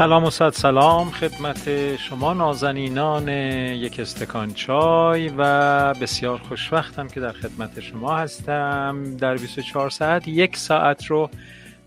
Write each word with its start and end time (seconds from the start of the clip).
سلام 0.00 0.24
و 0.24 0.30
صد 0.30 0.50
سلام. 0.50 1.10
خدمت 1.10 1.96
شما 1.96 2.32
نازنینان 2.32 3.28
یک 3.28 4.00
استکان 4.00 4.54
چای 4.54 5.28
و 5.28 5.94
بسیار 5.94 6.38
خوشوقتم 6.38 7.08
که 7.08 7.20
در 7.20 7.32
خدمت 7.32 7.80
شما 7.80 8.16
هستم. 8.16 9.16
در 9.16 9.36
24 9.36 9.90
ساعت 9.90 10.28
یک 10.28 10.56
ساعت 10.56 11.06
رو 11.06 11.30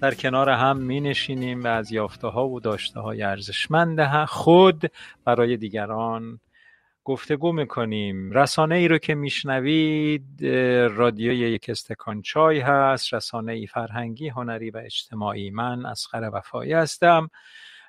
در 0.02 0.14
کنار 0.14 0.50
هم 0.50 0.78
می 0.78 1.02
نشینیم 1.02 1.64
و 1.64 1.68
از 1.68 1.92
یافته 1.92 2.28
ها 2.28 2.48
و 2.48 2.60
داشته 2.60 3.00
های 3.00 3.24
ارزشمند 3.24 4.26
خود 4.26 4.92
برای 5.26 5.58
دیگران 5.58 6.40
گفتگو 7.04 7.52
می‌کنیم. 7.52 8.32
رسانه 8.32 8.76
ای 8.76 8.88
رو 8.88 8.98
که 8.98 9.16
میشنوید 9.16 10.46
رادیوی 10.96 11.38
یک 11.38 11.70
استکان 11.70 12.22
چای 12.22 12.60
هست. 12.60 13.14
رسانه 13.14 13.54
ای 13.54 13.68
فرهنگی 13.68 14.30
هنری 14.30 14.72
و 14.72 14.78
اجتماعی. 14.78 15.50
من 15.50 15.86
از 15.86 16.08
وفایی 16.14 16.74
هستم. 16.74 17.30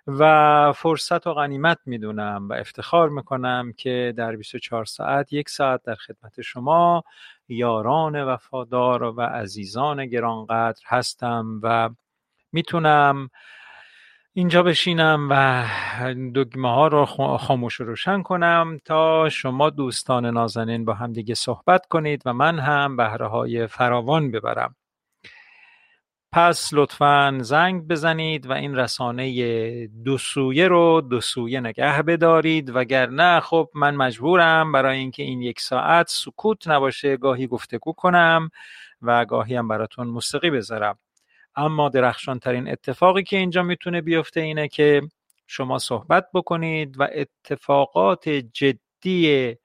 و 0.06 0.72
فرصت 0.72 1.26
و 1.26 1.34
غنیمت 1.34 1.78
می‌دونم 1.86 2.48
و 2.48 2.52
افتخار 2.52 3.08
می‌کنم 3.08 3.72
که 3.76 4.14
در 4.16 4.36
24 4.36 4.84
ساعت 4.84 5.32
یک 5.32 5.48
ساعت 5.48 5.82
در 5.82 5.94
خدمت 5.94 6.40
شما 6.40 7.04
یاران 7.48 8.24
وفادار 8.24 9.02
و 9.02 9.20
عزیزان 9.20 10.06
گرانقدر 10.06 10.82
هستم 10.86 11.60
و 11.62 11.90
می‌تونم 12.52 13.30
اینجا 14.36 14.62
بشینم 14.62 15.28
و 15.30 15.64
دگمه 16.34 16.68
ها 16.68 16.86
رو 16.86 17.04
خاموش 17.38 17.74
روشن 17.80 18.22
کنم 18.22 18.78
تا 18.84 19.28
شما 19.28 19.70
دوستان 19.70 20.26
نازنین 20.26 20.84
با 20.84 20.94
هم 20.94 21.12
دیگه 21.12 21.34
صحبت 21.34 21.86
کنید 21.86 22.22
و 22.24 22.32
من 22.32 22.58
هم 22.58 22.96
بهره 22.96 23.26
های 23.26 23.66
فراوان 23.66 24.30
ببرم. 24.30 24.76
پس 26.34 26.70
لطفا 26.72 27.38
زنگ 27.40 27.88
بزنید 27.88 28.46
و 28.46 28.52
این 28.52 28.76
رسانه 28.76 29.86
دو 29.86 30.18
سویه 30.18 30.68
رو 30.68 31.00
دو 31.00 31.20
سویه 31.20 31.60
نگه 31.60 32.02
بدارید. 32.02 32.70
وگرنه 32.74 33.40
خب 33.40 33.70
من 33.74 33.96
مجبورم 33.96 34.72
برای 34.72 34.98
اینکه 34.98 35.22
این 35.22 35.42
یک 35.42 35.60
ساعت 35.60 36.08
سکوت 36.08 36.68
نباشه 36.68 37.16
گاهی 37.16 37.46
گفتگو 37.46 37.92
کنم 37.92 38.50
و 39.02 39.24
گاهی 39.24 39.56
هم 39.56 39.68
براتون 39.68 40.06
موسیقی 40.06 40.50
بذارم. 40.50 40.98
اما 41.56 41.88
درخشان 41.88 42.38
ترین 42.38 42.68
اتفاقی 42.68 43.22
که 43.22 43.36
اینجا 43.36 43.62
می‌تونه 43.62 44.00
بیفته 44.00 44.40
اینه 44.40 44.68
که 44.68 45.02
شما 45.46 45.78
صحبت 45.78 46.26
بکنید 46.34 47.00
و 47.00 47.08
اتفاقات 47.14 48.28
جدی 48.28 49.56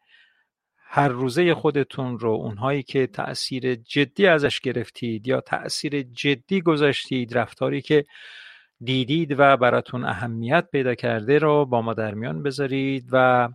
هر 0.91 1.07
روزه 1.07 1.53
خودتون 1.53 2.19
رو 2.19 2.31
اونهایی 2.31 2.83
که 2.83 3.07
تأثیر 3.07 3.75
جدی 3.75 4.27
ازش 4.27 4.59
گرفتید 4.59 5.27
یا 5.27 5.41
تأثیر 5.41 6.01
جدی 6.01 6.61
گذاشتید 6.61 7.37
رفتاری 7.37 7.81
که 7.81 8.05
دیدید 8.83 9.35
و 9.39 9.57
براتون 9.57 10.05
اهمیت 10.05 10.67
پیدا 10.71 10.95
کرده 10.95 11.39
رو 11.39 11.65
با 11.65 11.81
ما 11.81 11.93
در 11.93 12.13
میان 12.13 12.43
بذارید 12.43 13.09
و 13.11 13.49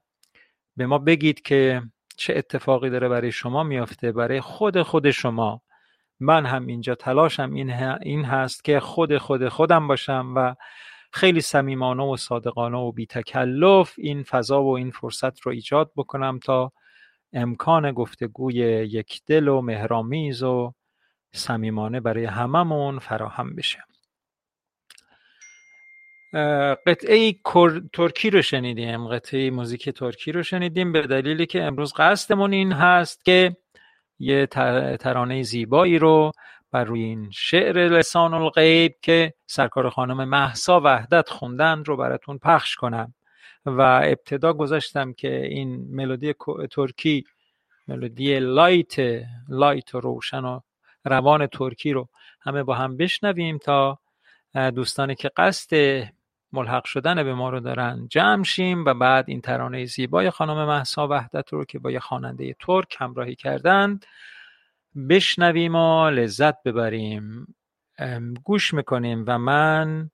به 0.76 0.87
ما 0.87 0.99
بگید 0.99 1.42
که 1.42 1.82
چه 2.16 2.35
اتفاقی 2.37 2.90
داره 2.90 3.09
برای 3.09 3.32
شما 3.32 3.62
میافته. 3.62 4.12
برای 4.12 4.40
خود 4.40 4.82
خود 4.82 5.11
شما. 5.11 5.62
من 6.20 6.47
هم 6.47 6.66
اینجا 6.66 6.94
تلاشم 6.94 7.52
این, 7.52 7.70
این 8.02 8.25
هست 8.25 8.64
که 8.64 8.80
خود 8.80 9.18
خود 9.18 9.49
خودم 9.49 9.88
باشم 9.88 10.32
و 10.37 10.54
خیلی 11.12 11.40
صمیمانه 11.40 12.02
و 12.02 12.16
صادقانه 12.16 12.78
و 12.78 12.92
بی 12.92 13.06
تکلف 13.06 13.94
این 13.99 14.23
فضا 14.23 14.62
و 14.62 14.76
این 14.76 14.90
فرصت 14.90 15.40
رو 15.40 15.52
ایجاد 15.52 15.90
بکنم 15.97 16.38
تا 16.38 16.73
امکان 17.35 17.93
گفتگوی 17.93 18.55
یک 18.55 19.21
دل 19.26 19.49
و 19.49 19.61
مهرامیز 19.61 20.43
و 20.43 20.75
صمیمانه 21.35 22.00
برای 22.00 22.25
هممون 22.25 22.99
فراهم 22.99 23.57
بشه. 23.57 23.85
قطعه 26.87 27.35
ترکی 27.93 28.31
رو 28.31 28.43
شنیدیم 28.43 29.09
قطعه 29.09 29.50
موزیک 29.50 29.88
ترکی 29.88 30.33
رو 30.33 30.43
شنیدیم 30.43 30.93
به 30.93 31.03
دلیلی 31.03 31.47
که 31.47 31.62
امروز 31.62 31.93
قصدمون 31.93 32.53
این 32.53 32.73
هست 32.73 33.25
که 33.25 33.57
یه 34.19 34.47
ترانه 35.00 35.43
زیبایی 35.43 35.99
رو 35.99 36.33
بر 36.73 36.85
روی 36.85 37.03
این 37.03 37.31
شعر 37.31 37.88
لسان 37.88 38.35
الغیب 38.35 38.95
که 39.03 39.35
سرکار 39.47 39.91
خانم 39.91 40.29
محسا 40.29 40.81
وحدت 40.81 41.29
خوندن 41.29 41.85
رو 41.85 41.97
براتون 41.97 42.38
پخش 42.38 42.75
کنم. 42.75 43.14
و 43.66 43.80
ابتدا 44.04 44.52
گذاشتم 44.52 45.12
که 45.12 45.47
این 45.47 45.87
ملودی 45.90 46.35
ترکی 46.71 47.25
ملودی 47.88 48.38
light 48.38 48.94
light 49.49 49.94
و 49.94 50.00
روشن 50.00 50.44
و 50.44 50.61
روان 51.04 51.47
ترکی 51.47 51.92
رو 51.92 52.09
همه 52.40 52.62
با 52.62 52.75
هم 52.75 52.97
بشنویم 52.97 53.59
تا 53.59 53.99
دوستانی 54.54 55.14
که 55.14 55.30
قصد 55.37 56.04
ملحق 56.52 56.85
شدن 56.85 57.23
به 57.23 57.35
ما 57.35 57.50
رو 57.50 57.61
دارن 57.61 58.09
جمع 58.11 58.44
شیم 58.44 58.85
و 58.85 58.94
بعد 58.94 59.25
این 59.28 59.40
ترانه 59.40 59.85
زیبای 59.85 60.30
خانم 60.30 60.66
مهسا 60.66 61.09
وحدت 61.09 61.52
رو 61.52 61.64
که 61.64 61.78
با 61.78 61.90
یه 61.90 62.00
خواننده 62.00 62.56
ترک 62.61 62.97
همراهی 62.99 63.35
کردند 63.35 64.06
بشنویم 65.09 65.75
و 65.75 66.11
لذت 66.11 66.62
ببریم. 66.62 67.54
گوش 68.44 68.75
می‌کنیم 68.75 69.25
و 69.26 69.38
من 69.38 70.11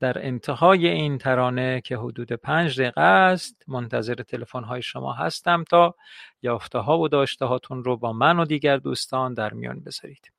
در 0.00 0.26
انتهای 0.26 0.88
این 0.88 1.18
ترانه 1.18 1.80
که 1.80 1.96
حدود 1.96 2.32
پنج 2.32 2.80
دقیقه 2.80 3.00
است 3.00 3.64
منتظر 3.68 4.14
تلفن 4.14 4.64
های 4.64 4.82
شما 4.82 5.12
هستم 5.12 5.64
تا 5.64 5.94
یافته 6.42 6.78
ها 6.78 6.98
و 6.98 7.08
داشته 7.08 7.46
هاتون 7.46 7.84
رو 7.84 7.96
با 7.96 8.12
من 8.12 8.38
و 8.38 8.44
دیگر 8.44 8.76
دوستان 8.76 9.34
در 9.34 9.52
میان 9.52 9.80
بذارید. 9.80 10.32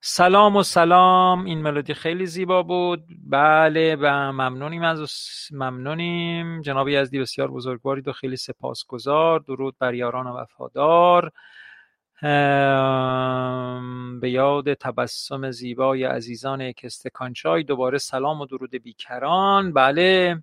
سلام 0.00 0.56
و 0.56 0.62
سلام. 0.62 1.44
این 1.44 1.62
ملودی 1.62 1.94
خیلی 1.94 2.26
زیبا 2.26 2.62
بود. 2.62 3.04
بله 3.26 3.96
و 3.96 4.32
ممنونیم 4.32 4.82
از 4.82 5.10
ممنونیم. 5.52 6.60
جناب 6.62 6.88
یزدی 6.88 7.18
بسیار 7.18 7.50
بزرگوارید 7.50 8.08
و 8.08 8.12
خیلی 8.12 8.36
سپاسگزار. 8.36 9.40
درود 9.40 9.74
بر 9.78 9.94
یاران 9.94 10.26
وفادار. 10.26 11.32
به 14.20 14.30
یاد 14.30 14.74
تبسم 14.74 15.50
زیبای 15.50 16.04
عزیزان 16.04 16.72
استکان 16.82 17.34
دوباره 17.66 17.98
سلام 17.98 18.40
و 18.40 18.46
درود 18.46 18.70
بیکران. 18.70 19.72
بله. 19.72 20.42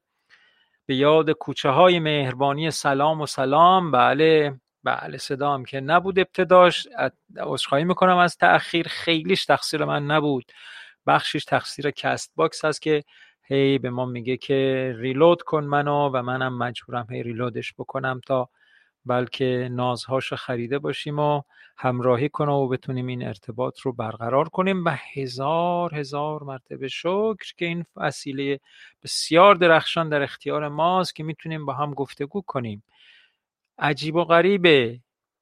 به 0.85 0.95
یاد 0.95 1.31
کوچه 1.31 1.69
های 1.69 1.99
مهربانی 1.99 2.71
سلام 2.71 3.21
و 3.21 3.25
سلام. 3.25 3.91
بله. 3.91 4.59
بله 4.83 5.17
صدام 5.17 5.65
که 5.65 5.79
نبود 5.79 6.19
ابتداش. 6.19 6.87
عذرخواهی 7.39 7.83
می‌کنم 7.83 8.17
از 8.17 8.37
تأخیر. 8.37 8.87
خیلیش 8.87 9.45
تقصیر 9.45 9.85
من 9.85 10.05
نبود. 10.05 10.51
بخشش 11.07 11.45
تقصیر 11.45 11.91
Castbox 11.91 12.65
هست 12.65 12.81
که 12.81 13.03
هی 13.43 13.77
به 13.77 13.89
ما 13.89 14.05
میگه 14.05 14.37
که 14.37 14.93
reload 14.97 15.41
کن 15.41 15.63
منو 15.63 16.09
و 16.09 16.21
منم 16.21 16.57
مجبورم 16.57 17.07
هی 17.09 17.23
reload 17.23 17.61
ش 17.61 17.73
بکنم 17.77 18.21
تا 18.27 18.49
بلکه 19.05 19.69
نازهاش 19.71 20.33
خریده 20.33 20.79
باشیم 20.79 21.19
و 21.19 21.41
همراهی 21.77 22.29
کنه 22.29 22.51
و 22.51 22.67
بتونیم 22.67 23.07
این 23.07 23.27
ارتباط 23.27 23.79
رو 23.79 23.93
برقرار 23.93 24.49
کنیم. 24.49 24.85
و 24.85 24.97
هزار 25.13 25.95
هزار 25.95 26.43
مرتبه 26.43 26.87
شکر 26.87 27.53
که 27.57 27.65
این 27.65 27.85
وسیله 27.95 28.59
بسیار 29.03 29.55
درخشان 29.55 30.09
در 30.09 30.21
اختیار 30.21 30.67
ماست 30.67 31.15
که 31.15 31.23
می‌تونیم 31.23 31.65
با 31.65 31.73
هم 31.73 31.93
گفتگو 31.93 32.41
کنیم. 32.41 32.83
عجیب 33.79 34.15
و 34.15 34.23
غریبه. 34.23 34.99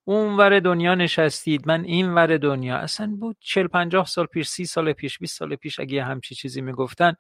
اون 0.10 0.38
ور 0.38 0.60
دنیا 0.60 0.96
نشستید 0.96 1.68
من 1.68 1.84
این 1.84 2.14
ور 2.14 2.38
دنیا. 2.38 2.78
اصلا 2.78 3.18
بود 3.20 3.38
چل 3.40 3.68
پنجاه 3.68 4.06
سال 4.06 4.26
پیش 4.26 4.48
سی 4.48 4.66
سال 4.66 4.94
پیش 4.94 5.20
20 5.20 5.38
سال 5.38 5.56
پیش 5.56 5.80
اگه 5.80 6.04
همچی 6.04 6.36
چیزی 6.36 6.62
می‌گفتن 6.62 7.14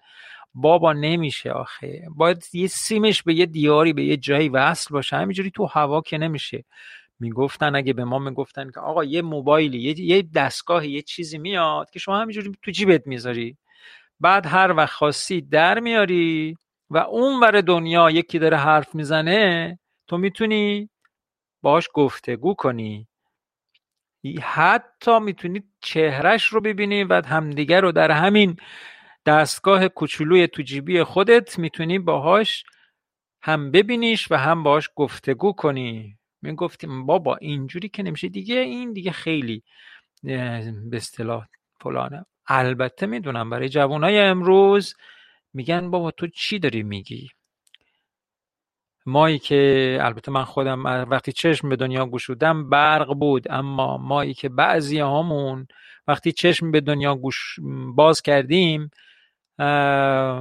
بابا 0.53 0.93
نمیشه 0.93 1.51
آخه. 1.51 2.07
باید 2.15 2.45
یه 2.53 2.67
سیمش 2.67 3.23
به 3.23 3.33
یه 3.33 3.45
دیاری 3.45 3.93
به 3.93 4.03
یه 4.03 4.17
جایی 4.17 4.49
وصل 4.49 4.93
باشه. 4.93 5.15
همینجوری 5.17 5.51
تو 5.51 5.65
هوا 5.65 6.01
که 6.01 6.17
نمیشه. 6.17 6.65
می‌گفتن 7.19 7.75
اگه 7.75 7.93
به 7.93 8.05
ما 8.05 8.19
می‌گفتن 8.19 8.71
که 8.71 8.79
آقا 8.79 9.03
یه 9.03 9.21
موبایلی 9.21 9.79
یه, 9.79 9.99
یه 9.99 10.23
دستگاه 10.35 10.87
یه 10.87 11.01
چیزی 11.01 11.37
میاد 11.37 11.89
که 11.89 11.99
شما 11.99 12.19
همینجوری 12.21 12.51
تو 12.61 12.71
جیبت 12.71 13.07
می‌ذاری. 13.07 13.57
بعد 14.19 14.45
هر 14.45 14.73
وقت 14.73 14.93
خواستی 14.93 15.41
در 15.41 15.79
میاری 15.79 16.57
و 16.89 16.97
اون 16.97 17.39
ور 17.39 17.61
دنیا 17.61 18.11
یکی 18.11 18.39
داره 18.39 18.57
حرف 18.57 18.95
می‌زنه 18.95 19.79
تو 20.07 20.17
می‌تونی 20.17 20.89
باش 21.61 21.89
گفتگو 21.93 22.53
کنی. 22.53 23.07
حتی 24.41 25.19
می‌تونید 25.19 25.63
چهرش 25.81 26.47
رو 26.47 26.61
ببینی 26.61 27.03
و 27.03 27.21
همدیگر 27.25 27.81
رو 27.81 27.91
در 27.91 28.11
همین 28.11 28.57
دستگاه 29.25 29.87
کوچولوی 29.87 30.47
تو 30.47 30.61
جیبی 30.61 31.03
خودت 31.03 31.59
می‌تونی 31.59 31.99
باهاش 31.99 32.63
هم 33.41 33.71
ببینیش 33.71 34.31
و 34.31 34.35
هم 34.35 34.63
باهاش 34.63 34.89
گفتگو 34.95 35.53
کنی. 35.53 36.17
می 36.41 36.55
گفتیم 36.55 37.05
بابا 37.05 37.35
اینجوری 37.35 37.89
که 37.89 38.03
نمیشه 38.03 38.29
دیگه 38.29 38.55
این 38.55 38.93
دیگه 38.93 39.11
خیلی 39.11 39.63
به 40.23 40.97
اصطلاح 40.97 41.47
فلانه. 41.81 42.25
البته 42.47 43.05
می‌دونم 43.05 43.49
برای 43.49 43.69
جوانای 43.69 44.19
امروز 44.19 44.95
میگن 45.53 45.91
بابا 45.91 46.11
تو 46.11 46.27
چی 46.27 46.59
داری 46.59 46.83
میگی؟ 46.83 47.29
مایی 49.09 49.39
که 49.39 49.97
البته 50.01 50.31
من 50.31 50.43
خودم 50.43 50.83
وقتی 50.85 51.31
چشم 51.31 51.69
به 51.69 51.75
دنیا 51.75 52.05
گشودم 52.05 52.69
برق 52.69 53.13
بود 53.13 53.45
اما 53.49 53.97
مایی 53.97 54.33
که 54.33 54.49
بعضی 54.49 54.99
همون 54.99 55.67
وقتی 56.07 56.31
چشم 56.31 56.71
به 56.71 56.81
دنیا 56.81 57.15
گوش 57.15 57.59
باز 57.95 58.21
کردیم 58.21 58.91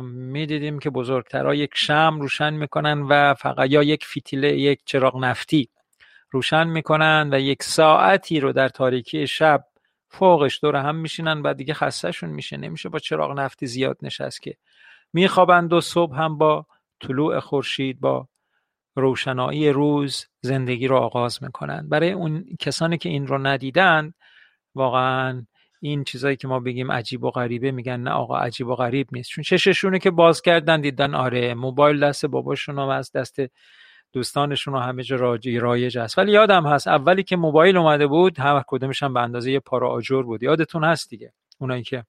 می‌دیدیم 0.03 0.79
که 0.79 0.91
بزرگترها 0.91 1.55
یک 1.55 1.71
شم 1.75 2.19
روشن 2.21 2.55
می‌کنن 2.55 3.03
و 3.03 3.35
فقط 3.35 3.71
یا 3.71 3.83
یک 3.83 4.05
فیتیله 4.05 4.59
یک 4.59 4.81
چراغ 4.85 5.17
نفتی 5.17 5.69
روشن 6.31 6.67
می‌کنن 6.67 7.31
و 7.33 7.41
یک 7.41 7.63
ساعتی 7.63 8.41
رو 8.41 8.53
در 8.53 8.69
تاریکی 8.69 9.27
شب 9.27 9.65
فوقش 10.11 10.61
دور 10.63 10.77
هم 10.77 10.97
میشینن 10.97 11.43
و 11.43 11.55
دیگه 11.55 11.75
خستهشون 11.75 12.31
میشه. 12.31 12.57
نمیشه 12.57 12.89
با 12.89 12.99
چراغ 12.99 13.39
نفتی 13.39 13.67
زیاد 13.67 13.97
نشست 14.03 14.43
که. 14.43 14.55
میخوابند 15.13 15.73
و 15.73 15.81
صبح 15.81 16.17
هم 16.17 16.39
با 16.39 16.67
طلوع 17.01 17.41
خورشید 17.41 18.01
با 18.01 18.29
روشنایی 19.01 19.71
روز 19.71 20.27
زندگی 20.41 20.87
رو 20.87 20.97
آغاز 20.97 21.43
می‌کنن 21.43 21.89
برای 21.89 22.13
اون 22.13 22.45
کسانی 22.61 22.99
که 22.99 23.09
این 23.09 23.27
رو 23.27 23.39
ندیدن 23.39 24.13
واقعا 24.75 25.47
این 25.81 26.05
چیزایی 26.05 26.37
که 26.37 26.49
ما 26.49 26.61
بگیم 26.61 26.93
عجیب 26.93 27.25
و 27.25 27.31
غریبه 27.31 27.71
میگن 27.71 28.01
نه 28.01 28.11
آقا 28.11 28.39
عجیب 28.39 28.67
و 28.67 28.75
غریب 28.75 29.09
نیست. 29.13 29.31
چون 29.31 29.45
چششونه 29.45 29.99
که 29.99 30.11
باز 30.11 30.43
کردن 30.43 30.81
دیدن 30.81 31.15
آره 31.15 31.55
موبایل 31.55 32.01
دست 32.01 32.27
باباشون 32.27 32.79
و 32.79 32.89
از 32.89 33.13
دست 33.13 33.37
دوستانشون 34.13 34.75
و 34.75 34.79
همه 34.79 35.03
جا 35.03 35.39
رایج 35.61 35.99
است 35.99 36.19
ولی 36.19 36.33
یادم 36.33 36.67
هست 36.67 36.89
اولی 36.89 37.23
که 37.23 37.37
موبایل 37.37 37.77
اومده 37.77 38.07
بود 38.07 38.41
هر 38.41 38.63
کدومش 38.67 39.03
هم 39.03 39.15
به 39.15 39.21
اندازه 39.21 39.53
یه 39.53 39.61
پارا 39.61 39.91
آجر 39.91 40.23
بود. 40.23 40.43
یادتون 40.43 40.85
هست 40.85 41.11
دیگه 41.11 41.33
اونایی 41.59 41.83
که 41.83 42.05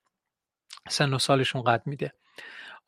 سن 0.89 1.13
و 1.13 1.19
سالشون 1.19 1.61
قد 1.61 1.81
میده. 1.85 2.13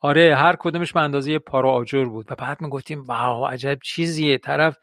آره 0.04 0.36
هر 0.36 0.56
کدومش 0.58 0.92
به 0.92 1.00
اندازه 1.00 1.38
پارا 1.38 1.70
آجر 1.72 2.04
بود. 2.04 2.32
و 2.32 2.34
بعد 2.34 2.60
می‌گفتیم 2.60 3.02
واو 3.02 3.46
عجب 3.46 3.78
چیزیه. 3.82 4.38
طرف 4.38 4.78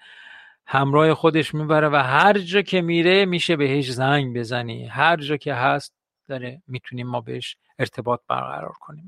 همراه 0.67 1.13
خودش 1.13 1.53
می‌بره 1.53 1.89
و 1.89 1.95
هر 1.95 2.37
جا 2.37 2.61
که 2.61 2.81
میره 2.81 3.25
میشه 3.25 3.55
بهش 3.55 3.91
زنگ 3.91 4.37
بزنی. 4.37 4.87
هر 4.87 5.17
جا 5.17 5.37
که 5.37 5.53
هست 5.53 5.93
داره 6.27 6.61
می‌تونیم 6.67 7.07
ما 7.07 7.21
بهش 7.21 7.57
ارتباط 7.79 8.19
برقرار 8.27 8.73
کنیم. 8.79 9.07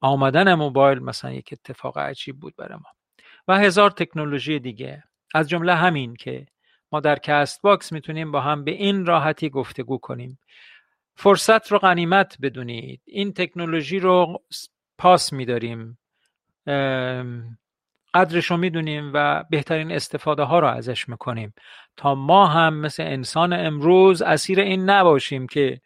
آمدن 0.00 0.54
موبایل 0.54 0.98
مثلا 0.98 1.32
یک 1.32 1.48
اتفاق 1.52 1.98
عجیب 1.98 2.40
بود 2.40 2.56
برای 2.56 2.78
ما. 2.78 2.90
و 3.48 3.58
هزار 3.58 3.90
تکنولوژی 3.90 4.58
دیگه. 4.58 5.02
از 5.34 5.48
جمله 5.48 5.74
همین 5.74 6.14
که 6.14 6.46
ما 6.92 7.00
در 7.00 7.18
Castbox 7.18 7.92
می‌تونیم 7.92 8.32
با 8.32 8.40
هم 8.40 8.64
به 8.64 8.70
این 8.70 9.06
راحتی 9.06 9.50
گفتگو 9.50 9.98
کنیم. 9.98 10.38
فرصت 11.22 11.72
رو 11.72 11.78
غنیمت 11.78 12.36
بدونید. 12.42 13.00
این 13.04 13.32
تکنولوژی 13.32 13.98
رو 13.98 14.42
پاس 14.98 15.32
میداریم. 15.32 15.98
قدرش 18.14 18.46
رو 18.50 18.56
می‌دونیم 18.56 19.10
و 19.14 19.44
بهترین 19.50 19.92
استفاده 19.92 20.42
ها 20.42 20.58
رو 20.58 20.66
ازش 20.66 21.08
می‌کنیم. 21.08 21.54
تا 21.96 22.14
ما 22.14 22.46
هم 22.46 22.74
مثل 22.74 23.02
انسان 23.02 23.52
امروز 23.52 24.22
اسیر 24.22 24.60
این 24.60 24.90
نباشیم 24.90 25.46
که 25.46 25.80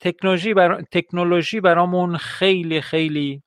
تکنولوژی, 0.00 0.54
بر... 0.54 0.82
تکنولوژی 0.92 1.60
برامون 1.60 2.16
خیلی 2.16 2.80
خیلی 2.80 3.42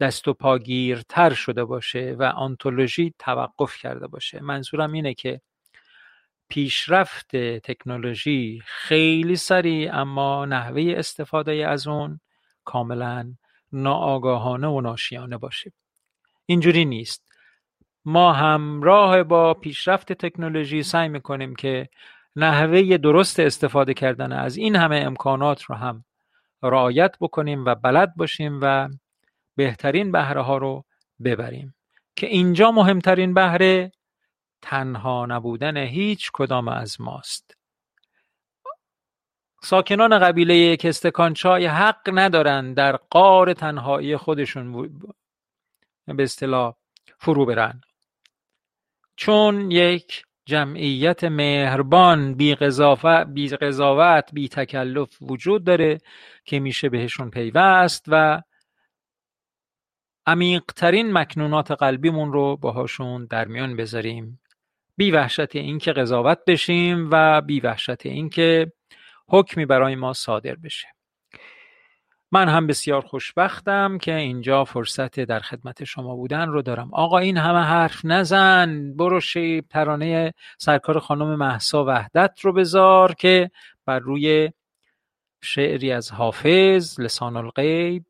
دست 0.00 0.28
و 0.28 0.34
پاگیرتر 0.34 1.34
شده 1.34 1.64
باشه 1.64 2.16
و 2.18 2.22
آنتولوژی 2.22 3.14
توقف 3.18 3.76
کرده 3.76 4.06
باشه. 4.06 4.40
منظورم 4.42 4.92
اینه 4.92 5.14
که 5.14 5.40
پیشرفت 6.54 7.36
تکنولوژی 7.36 8.62
خیلی 8.66 9.36
سریع 9.36 9.94
اما 9.94 10.44
نحوه 10.44 10.94
استفاده 10.96 11.68
از 11.68 11.86
اون 11.86 12.20
کاملا 12.64 13.34
ناآگاهانه 13.72 14.66
و 14.66 14.80
ناشیانه 14.80 15.38
باشه. 15.38 15.72
اینجوری 16.46 16.84
نیست. 16.84 17.24
ما 18.04 18.32
همراه 18.32 19.22
با 19.22 19.54
پیشرفت 19.54 20.12
تکنولوژی 20.12 20.82
سعی 20.82 21.08
می‌کنیم 21.08 21.54
که 21.54 21.88
نحوه 22.36 22.96
درست 22.96 23.40
استفاده 23.40 23.94
کردن 23.94 24.32
از 24.32 24.56
این 24.56 24.76
همه 24.76 24.96
امکانات 24.96 25.62
رو 25.62 25.74
هم 25.74 26.04
رعایت 26.62 27.16
بکنیم 27.20 27.64
و 27.64 27.74
بلد 27.74 28.14
باشیم 28.16 28.58
و 28.62 28.88
بهترین 29.56 30.12
بهره 30.12 30.42
ها 30.42 30.56
رو 30.56 30.84
ببریم. 31.24 31.74
که 32.16 32.26
اینجا 32.26 32.70
مهمترین 32.70 33.34
بهره 33.34 33.92
تنها 34.64 35.26
نبودن 35.26 35.76
هیچ 35.76 36.30
کدام 36.32 36.68
از 36.68 37.00
ماست. 37.00 37.56
ساکنان 39.62 40.18
قبیله 40.18 40.56
یک 40.56 40.84
استکان 40.84 41.34
چای 41.34 41.66
حق 41.66 42.10
ندارند 42.12 42.76
در 42.76 42.96
قار 42.96 43.52
تنهایی 43.52 44.16
خودشون 44.16 44.88
به 46.06 46.22
اصطلاح 46.22 46.74
فرو 47.18 47.46
برن. 47.46 47.80
چون 49.16 49.70
یک 49.70 50.24
جمعیت 50.46 51.24
مهربان 51.24 52.34
بی 52.34 52.54
قضاوت 52.54 54.32
بی 54.32 54.48
تکلف 54.48 55.16
وجود 55.20 55.64
داره 55.64 56.00
که 56.44 56.60
میشه 56.60 56.88
بهشون 56.88 57.30
پیوست 57.30 58.04
و 58.08 58.42
عمیقترین 60.26 61.12
مکنونات 61.12 61.70
قلبیمون 61.70 62.32
رو 62.32 62.56
باهاشون 62.56 63.24
در 63.24 63.44
میان 63.44 63.76
بذاریم. 63.76 64.40
بی 64.96 65.10
وحشت 65.10 65.56
اینکه 65.56 65.92
قضاوت 65.92 66.38
بشیم 66.46 67.08
و 67.12 67.40
بی 67.40 67.60
وحشت 67.60 68.06
اینکه 68.06 68.72
حکمی 69.28 69.66
برای 69.66 69.94
ما 69.94 70.12
صادر 70.12 70.54
بشه. 70.54 70.88
من 72.32 72.48
هم 72.48 72.66
بسیار 72.66 73.00
خوشبختم 73.00 73.98
که 73.98 74.14
اینجا 74.14 74.64
فرصت 74.64 75.20
در 75.20 75.40
خدمت 75.40 75.84
شما 75.84 76.16
بودن 76.16 76.48
رو 76.48 76.62
دارم. 76.62 76.94
آقا 76.94 77.18
این 77.18 77.36
همه 77.36 77.58
حرف 77.58 78.00
نزن 78.04 78.94
برو 78.96 79.20
شیب 79.20 79.64
ترانه 79.68 80.34
سرکار 80.58 80.98
خانم 80.98 81.34
محسا 81.34 81.84
وحدت 81.84 82.40
رو 82.42 82.52
بذار 82.52 83.14
که 83.14 83.50
بر 83.86 83.98
روی 83.98 84.50
شعری 85.42 85.92
از 85.92 86.12
حافظ 86.12 87.00
لسان 87.00 87.36
الغیب 87.36 88.04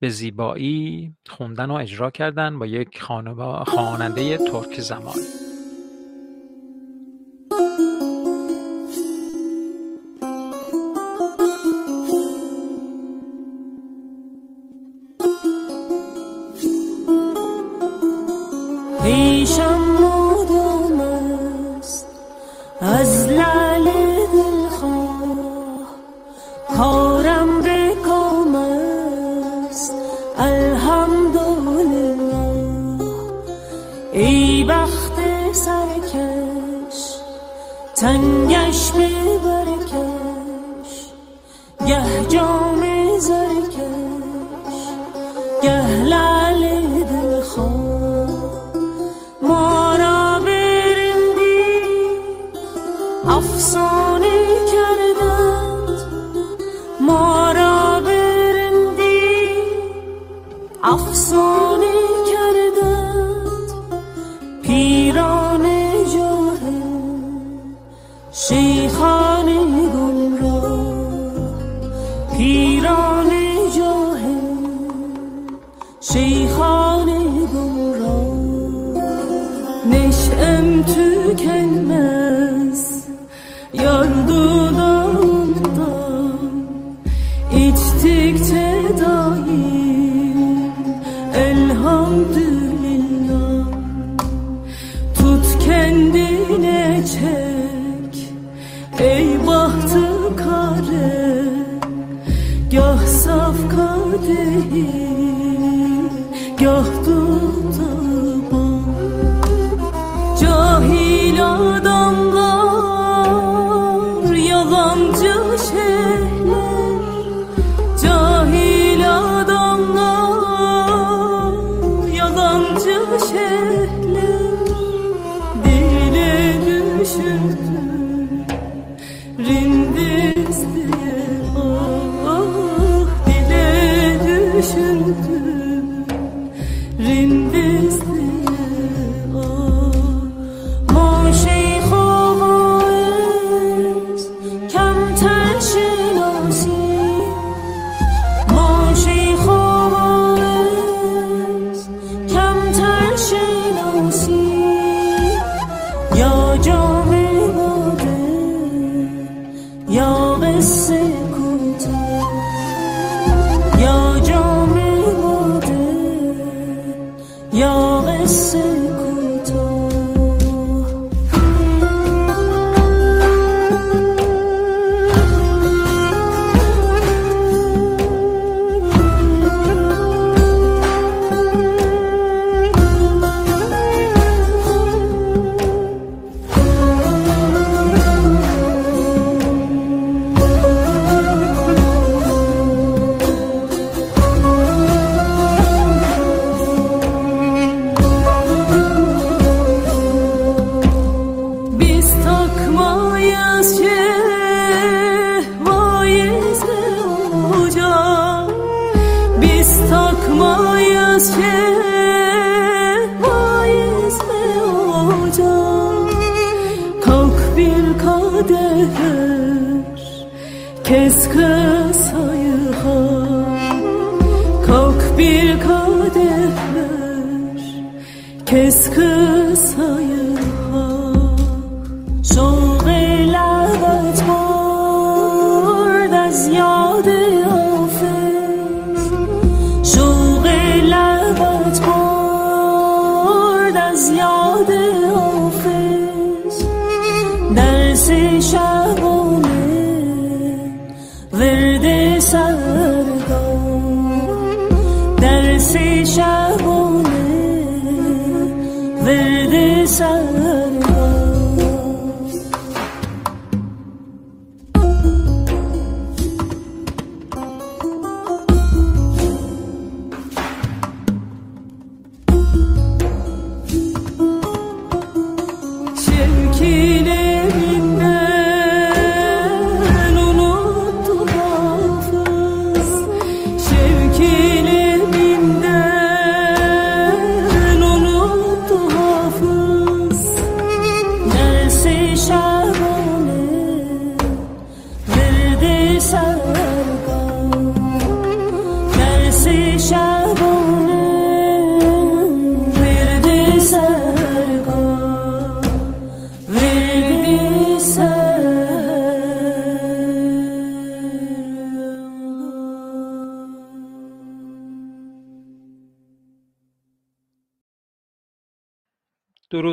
به 0.00 0.08
زیبایی 0.08 1.14
خوندن 1.28 1.70
و 1.70 1.74
اجرا 1.74 2.10
کردن 2.10 2.58
با 2.58 2.66
یک 2.66 3.02
خواننده 3.66 4.36
ترک 4.36 4.80
زمانی 4.80 5.48
adamlar 19.58 19.87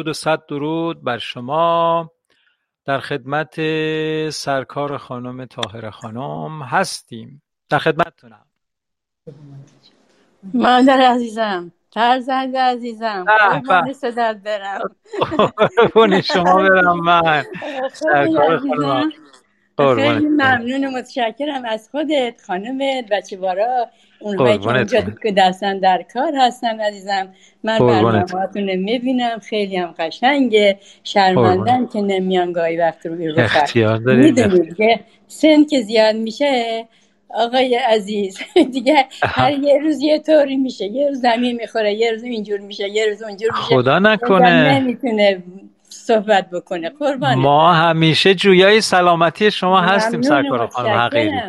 درود 0.06 0.08
و 0.08 0.14
صد 0.14 0.46
درود 0.46 1.04
بر 1.04 1.18
شما. 1.18 2.12
در 2.86 3.00
خدمت 3.00 3.56
سرکار 4.30 4.98
خانم 4.98 5.46
تاهر 5.46 5.90
خانم 5.90 6.62
هستیم. 6.62 7.42
در 7.70 7.78
خدمتتونم. 7.78 8.46
مادر 10.54 11.02
عزیزم 11.02 11.72
فرزند 11.92 12.58
عزیزم 12.58 13.26
قربان 13.28 13.94
صدت 13.94 14.42
برم. 14.46 14.82
شما 16.34 16.56
برم 16.56 17.00
من. 17.00 17.44
سرکار 17.94 18.58
خانم. 18.58 19.12
خیلی 19.78 20.28
ممنون 20.28 20.86
و 20.86 20.92
متشکرم 20.92 21.66
از 21.66 21.90
خودت 21.92 22.34
خانمت 22.48 23.06
بچه 23.12 23.38
بارا 23.38 23.88
اون 24.20 24.38
که 24.38 24.70
اونجا 24.70 25.02
که 25.24 25.32
دستن 25.32 25.80
در 25.80 26.06
کار 26.14 26.34
هستن 26.38 26.80
عزیزم. 26.80 27.28
من 27.64 27.80
برنامهاتون 27.80 28.76
می‌بینم. 28.76 29.40
خیلی 29.40 29.78
هم 29.78 29.94
قشنگه. 30.00 30.78
شرمندن 31.04 31.88
که 31.88 32.02
نمیان 32.02 32.52
گاهی 32.52 32.78
وقت 32.78 33.06
رو 33.06 33.16
بیرون 33.16 33.40
اختیار 33.40 33.98
دارید. 33.98 34.76
که 34.78 35.00
سن 35.28 35.64
که 35.64 35.82
زیاد 35.82 36.16
میشه 36.16 36.86
آقای 37.30 37.76
عزیز 37.76 38.38
دیگه 38.74 39.06
هر 39.22 39.52
یه 39.52 39.80
روز 39.82 40.02
یه 40.02 40.20
طوری 40.20 40.58
میشه. 40.58 40.86
یه 40.86 41.08
روز 41.08 41.22
زمین 41.22 41.56
می‌خوره 41.56 41.94
یه 41.94 42.12
روز 42.12 42.24
اینجور 42.24 42.60
میشه 42.60 42.90
یه 42.90 43.06
روز 43.06 43.24
اونجور 43.24 43.50
میشه. 43.52 43.76
خدا 43.76 44.00
نکنه. 44.00 44.80
نمی‌تونه 44.80 45.44
صحبت 46.08 46.50
بکنه. 46.50 46.90
قربان 46.90 47.36
ما 47.36 47.74
همیشه 47.74 48.36
جویای 48.36 48.82
سلامتی 48.82 49.52
شما 49.52 49.82
هستیم 49.82 50.22
سرکار 50.22 50.68
خانم 50.68 50.90
حقیقی 50.90 51.40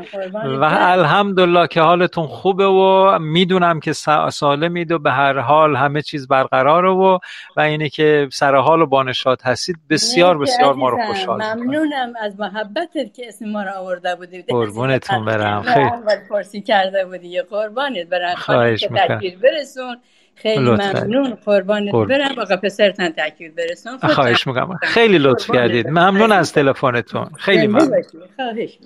و 0.45 0.65
الحمدلله 0.65 1.67
که 1.67 1.81
حالتون 1.81 2.27
خوبه 2.27 2.67
و 2.67 3.19
می‌دونم 3.19 3.81
که 3.81 3.93
سالمید 4.31 4.93
و 4.93 4.99
به 4.99 5.13
هر 5.13 5.39
حال 5.39 5.77
همه 5.77 6.03
چیز 6.03 6.29
برقراره 6.29 6.91
و 6.91 7.19
و 7.57 7.61
اینه 7.61 7.89
که 7.89 8.29
سر 8.33 8.55
حال 8.55 8.83
و 8.83 8.87
بانشاد 8.87 9.43
هستید. 9.43 9.77
بسیار 9.91 10.39
بسیار 10.39 10.75
ما 10.75 10.89
رو 10.89 10.99
خوشحال 11.07 11.43
ممنونم 11.43 12.13
از 12.21 12.41
محبتت 12.41 13.15
که 13.15 13.29
اسم 13.29 13.45
ما 13.49 13.63
رو 13.63 13.71
آورده 13.71 14.15
بودی 14.15 14.43
قربونتون 14.43 15.25
برم. 15.25 15.63
خیلی. 15.75 15.91
پرسی 16.31 16.61
کرده 16.61 17.05
بودی. 17.05 17.41
قربانت 17.41 18.09
برم. 18.09 18.35
خواهش 18.35 18.83
می‌کنم. 18.91 19.21
برسون. 19.43 19.97
خیلی 20.37 20.71
ممنون. 20.71 21.35
قربانت 21.45 21.95
برم. 21.95 22.39
آقا 22.39 22.57
پسرتن 22.57 23.09
تاکید 23.09 23.55
برسون 23.55 23.99
خواهش 23.99 24.47
می‌کنم. 24.47 24.79
خیلی 24.83 25.19
لطف 25.19 25.51
کردید. 25.51 25.89
ممنون 25.89 26.33
از 26.33 26.53
تلفنتون. 26.53 27.27
خیلی 27.39 27.67
ممنون. 27.67 28.03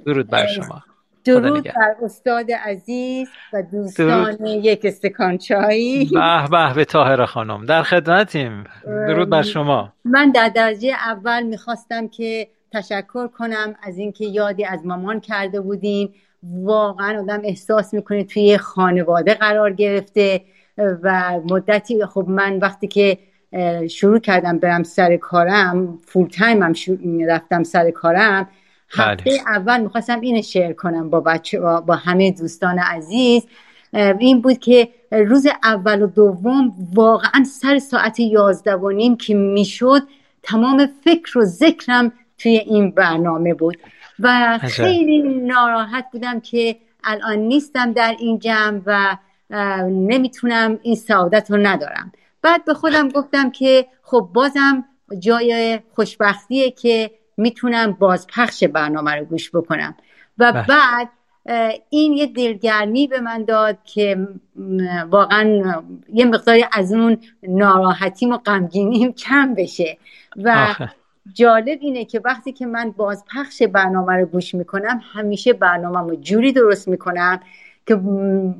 درود 0.06 0.30
بر 0.30 0.46
شما. 0.46 0.82
درود 1.24 1.64
بر 1.64 1.94
استاد 2.02 2.52
عزیز 2.52 3.28
و 3.52 3.62
دوستان 3.72 4.46
یک 4.46 4.80
استکان 4.84 5.38
چای 5.38 6.08
به 6.12 6.48
به 6.50 6.74
به 6.74 6.84
تاهر 6.84 7.24
خانم. 7.24 7.66
در 7.66 7.82
خدمتیم. 7.82 8.64
درود 8.84 9.30
بر 9.30 9.42
شما. 9.42 9.92
من 10.04 10.30
در 10.30 10.48
درجه 10.48 10.92
اول 11.06 11.42
می‌خواستم 11.42 12.08
که 12.08 12.48
تشکر 12.72 13.26
کنم 13.26 13.74
از 13.82 13.98
اینکه 13.98 14.24
یادی 14.24 14.64
از 14.64 14.86
مامان 14.86 15.20
کرده 15.20 15.60
بودین. 15.60 16.08
واقعا 16.42 17.20
آدم 17.22 17.40
احساس 17.44 17.94
می‌کنه 17.94 18.24
توی 18.24 18.58
خانواده 18.58 19.34
قرار 19.34 19.72
گرفته. 19.72 20.40
و 21.02 21.40
مدتی 21.50 22.06
خب 22.06 22.24
من 22.28 22.58
وقتی 22.58 22.86
که 22.86 23.18
شروع 23.90 24.18
کردم 24.18 24.58
برم 24.58 24.82
سر 24.82 25.16
کارم 25.16 25.98
فول 26.06 26.28
تایم 26.28 26.62
هم 26.62 26.74
رفتم 27.28 27.62
سر 27.62 27.90
کارم 27.90 28.48
هفته 28.90 29.24
بله. 29.24 29.40
اول 29.46 29.80
می‌خواستم 29.80 30.20
اینو 30.20 30.42
شیر 30.42 30.72
کنم 30.72 31.10
با 31.10 31.20
بچه 31.20 31.60
با, 31.60 31.80
با 31.80 31.94
همه 31.94 32.30
دوستان 32.30 32.78
عزیز. 32.78 33.46
این 34.18 34.40
بود 34.40 34.58
که 34.58 34.88
روز 35.10 35.46
اول 35.64 36.02
و 36.02 36.06
دوم 36.06 36.72
واقعا 36.94 37.44
سر 37.44 37.78
ساعت 37.78 38.20
یازده 38.20 38.76
و 38.76 38.90
نیم 38.90 39.16
که 39.16 39.34
می‌شد 39.34 40.02
تمام 40.42 40.86
فکر 41.04 41.38
و 41.38 41.44
ذکرم 41.44 42.12
توی 42.38 42.56
این 42.56 42.90
برنامه 42.90 43.54
بود. 43.54 43.76
و 44.18 44.58
خیلی 44.58 45.22
ناراحت 45.22 46.04
بودم 46.12 46.40
که 46.40 46.76
الان 47.04 47.38
نیستم 47.38 47.92
در 47.92 48.16
این 48.18 48.38
جمع 48.38 48.80
و 48.86 49.16
نمی‌تونم 49.90 50.78
این 50.82 50.94
سعادت 50.94 51.50
رو 51.50 51.56
ندارم. 51.56 52.12
بعد 52.42 52.64
به 52.64 52.74
خودم 52.74 53.08
گفتم 53.08 53.50
که 53.50 53.86
خب 54.02 54.30
بازم 54.34 54.84
جای 55.18 55.80
خوشبختیه 55.94 56.70
که 56.70 57.10
می‌تونم 57.36 57.92
بازپخش 57.92 58.64
برنامه 58.64 59.14
رو 59.14 59.24
گوش 59.24 59.50
بکنم. 59.50 59.94
و 60.38 60.52
بله. 60.52 60.66
بعد 60.66 61.08
این 61.90 62.12
یه 62.12 62.26
دلگرمی 62.26 63.06
به 63.06 63.20
من 63.20 63.44
داد 63.44 63.78
که 63.84 64.28
واقعا 65.10 65.62
یه 66.12 66.24
مقداری 66.24 66.64
از 66.72 66.92
اون 66.92 67.18
ناراحتیم 67.42 68.32
و 68.32 68.36
غمگینیم 68.36 69.12
کم 69.12 69.54
بشه. 69.54 69.98
و 70.36 70.74
جالب 71.32 71.78
اینه 71.80 72.04
که 72.04 72.20
وقتی 72.24 72.52
که 72.52 72.66
من 72.66 72.90
بازپخش 72.90 73.62
برنامه 73.62 74.12
رو 74.12 74.26
گوش 74.26 74.54
می‌کنم 74.54 75.00
همیشه 75.12 75.52
برنامه 75.52 76.00
رو 76.00 76.16
جوری 76.16 76.52
درست 76.52 76.88
می‌کنم 76.88 77.40
که 77.86 77.94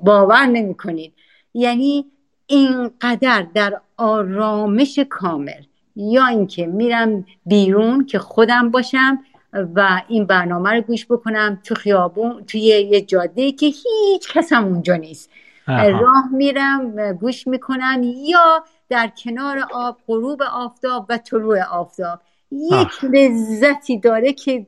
باور 0.05 0.47
نمی‌کنید. 0.47 1.13
یعنی 1.55 2.07
اینقدر 2.47 3.47
در 3.55 3.81
آرامش 3.97 4.99
کامل. 5.09 5.63
یا 5.97 6.27
اینکه 6.27 6.67
میرم 6.67 7.27
بیرون 7.47 8.07
که 8.07 8.19
خودم 8.19 8.71
باشم 8.71 9.19
و 9.53 10.03
این 10.09 10.27
برنامه 10.27 10.71
رو 10.71 10.81
گوش 10.81 11.07
بکنم 11.07 11.61
تو 11.65 11.75
خیابون 11.75 12.45
توی 12.45 12.61
یه 12.61 13.01
جاده 13.01 13.53
که 13.53 13.67
هیچ 13.67 14.33
کس 14.33 14.53
هم 14.53 14.65
اونجا 14.65 14.97
نیست. 14.97 15.31
راه 15.67 16.29
میرم 16.33 17.13
گوش 17.13 17.47
می‌کنم 17.47 18.01
یا 18.03 18.65
در 18.89 19.13
کنار 19.25 19.67
آب 19.73 19.99
غروب 20.09 20.43
آفتاب 20.43 21.07
و 21.09 21.19
طلوع 21.19 21.63
آفتاب. 21.63 22.21
یک 22.51 23.05
لذتی 23.05 23.99
داره 23.99 24.33
که 24.33 24.67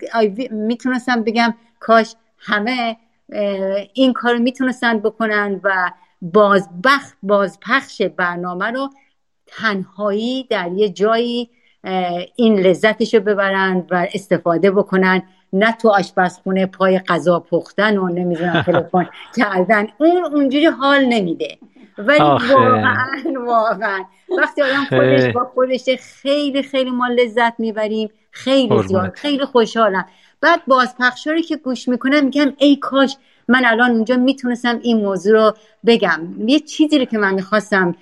می‌تونستم 0.51 1.23
بگم 1.23 1.55
کاش 1.81 2.15
همه 2.39 2.97
این 3.93 4.13
کار 4.13 4.37
می‌تونستن 4.37 4.99
بکنن 4.99 5.61
و 5.65 5.93
بازبخت 6.23 7.17
بازپخش 7.23 8.03
برنامه 8.03 8.71
رو 8.71 8.91
تنهایی 9.47 10.47
در 10.51 10.73
یه 10.73 10.89
جایی 10.89 11.51
این 12.37 12.61
لذتش 12.61 13.15
رو 13.15 13.21
ببرن 13.21 13.87
و 13.91 14.07
استفاده 14.15 14.71
بکنن. 14.71 15.23
نه 15.53 15.73
تو 15.73 15.89
آشپزخونه 15.89 16.67
پای 16.67 16.99
غذا 16.99 17.41
پختن 17.41 17.99
و 17.99 18.09
نمی‌دونم 18.09 18.63
تلفن 18.67 19.09
کردن. 19.37 19.87
اون 19.99 20.25
اونجوری 20.25 20.67
حال 20.67 21.05
نمیده. 21.05 21.59
ولی 21.99 22.19
واقعا 22.19 23.07
واقعا. 23.47 24.05
وقتی 24.39 24.63
آدم 24.63 24.85
خودش 24.89 25.33
با 25.33 25.45
خودش 25.55 25.89
خیلی 26.01 26.63
خیلی 26.63 26.91
ما 26.91 27.09
لذت 27.09 27.55
می‌بریم. 27.59 28.11
خیلی 28.33 28.83
زیاد 28.83 29.15
خیلی 29.15 29.45
خوشحالم. 29.45 30.07
بعد 30.41 30.63
بازپخشاری 30.67 31.43
که 31.43 31.57
گوش 31.57 31.89
می‌کنم 31.89 32.25
میگم 32.25 32.53
ای 32.59 32.77
کاش 32.77 33.17
من 33.49 33.65
الان 33.65 33.91
اونجا 33.91 34.17
می‌تونستم 34.17 34.79
این 34.83 34.97
موضوع 34.97 35.33
رو 35.33 35.55
بگم. 35.87 36.21
یه 36.47 36.61
چیزی 36.61 36.99
رو 36.99 37.05
که 37.05 37.19
من 37.19 37.35
می‌خواستم 37.35 37.95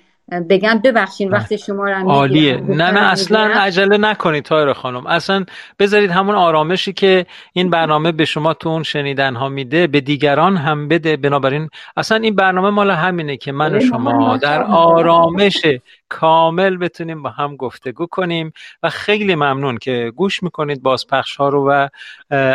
بگم 0.49 0.81
ببخشین 0.83 1.29
بله. 1.29 1.39
وقت 1.39 1.55
شما 1.55 1.89
رو 1.89 2.09
عالیه. 2.09 2.57
نه 2.57 2.91
نه 2.91 3.11
اصلا 3.11 3.39
عجله 3.39 3.97
نکنید 3.97 4.43
تایر 4.43 4.73
خانم. 4.73 5.07
اصلا 5.07 5.45
بذارید 5.79 6.11
همون 6.11 6.35
آرامشی 6.35 6.93
که 6.93 7.25
این 7.53 7.69
برنامه 7.69 8.11
به 8.11 8.25
شما 8.25 8.53
تو 8.53 8.69
اون 8.69 8.83
شنیدن 8.83 9.35
ها 9.35 9.49
میده 9.49 9.87
به 9.87 10.01
دیگران 10.01 10.57
هم 10.57 10.87
بده. 10.87 11.17
بنابراین 11.17 11.69
اصلا 11.97 12.17
این 12.17 12.35
برنامه 12.35 12.69
مال 12.69 12.91
همینه 12.91 13.37
که 13.37 13.51
من 13.51 13.75
و 13.75 13.79
شما 13.79 14.37
در 14.37 14.63
آرامش 14.63 15.65
کامل 16.09 16.77
بتونیم 16.77 17.23
با 17.23 17.29
هم 17.29 17.55
گفتگو 17.55 18.05
کنیم 18.05 18.53
و 18.83 18.89
خیلی 18.89 19.35
ممنون 19.35 19.77
که 19.77 20.11
گوش 20.15 20.43
می‌کنید 20.43 20.83
بازپخش 20.83 21.35
ها 21.35 21.49
رو 21.49 21.69
و 21.69 21.87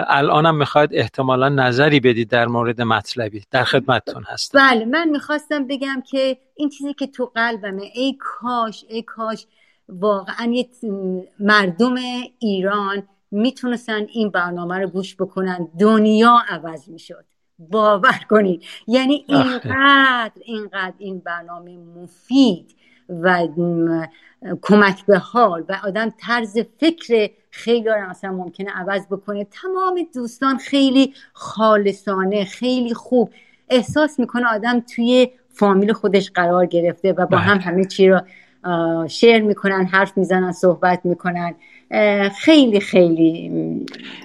الانم 0.08 0.54
می‌خواید 0.54 0.90
احتمالا 0.92 1.48
نظری 1.48 2.00
بدید 2.00 2.28
در 2.28 2.46
مورد 2.46 2.82
مطلبی. 2.82 3.42
در 3.50 3.64
خدمتتون 3.64 4.24
هستم. 4.28 4.58
بله 4.58 4.84
من 4.84 5.08
می‌خواستم 5.08 5.66
بگم 5.66 6.02
که 6.10 6.36
این 6.56 6.68
چیزی 6.68 6.94
که 6.94 7.06
تو 7.06 7.30
قلبمه. 7.34 7.90
ای 7.94 8.16
کاش 8.20 8.84
ای 8.88 9.02
کاش 9.02 9.46
واقعا 9.88 10.62
مردم 11.38 11.94
ایران 12.38 13.08
می‌تونستن 13.30 14.06
این 14.12 14.30
برنامه 14.30 14.78
رو 14.78 14.88
گوش 14.88 15.16
بکنن. 15.16 15.68
دنیا 15.80 16.38
عوض 16.48 16.88
می‌شد. 16.88 17.24
باور 17.58 18.20
کنید. 18.30 18.62
یعنی 18.86 19.24
اینقدر 19.28 20.32
اینقدر 20.44 20.94
این 20.98 21.18
برنامه 21.18 21.78
مفید 21.78 22.76
و 23.08 23.48
کمک 24.62 25.06
به 25.06 25.18
حال 25.18 25.64
و 25.68 25.80
آدم 25.84 26.12
طرز 26.20 26.58
فکر 26.78 27.30
خیلی 27.50 27.88
رو 27.88 28.10
مثلا 28.10 28.32
ممکنه 28.32 28.70
عوض 28.70 29.06
بکنه. 29.06 29.44
تمام 29.44 30.06
دوستان 30.14 30.58
خیلی 30.58 31.14
خالصانه 31.32 32.44
خیلی 32.44 32.94
خوب 32.94 33.30
احساس 33.68 34.18
می‌کنه 34.18 34.46
آدم 34.54 34.80
توی 34.80 35.30
فامیل 35.56 35.92
خودش 35.92 36.30
قرار 36.30 36.66
گرفته 36.66 37.12
و 37.12 37.26
با 37.26 37.36
هم 37.36 37.54
بله. 37.54 37.62
همه 37.62 37.84
چی 37.84 38.08
رو 38.08 38.20
شیر 39.08 39.42
می‌کنن 39.42 39.86
حرف 39.86 40.18
می‌زنن 40.18 40.52
صحبت 40.52 41.00
می‌کنن 41.04 41.54
خیلی 42.40 42.80
خیلی 42.80 43.50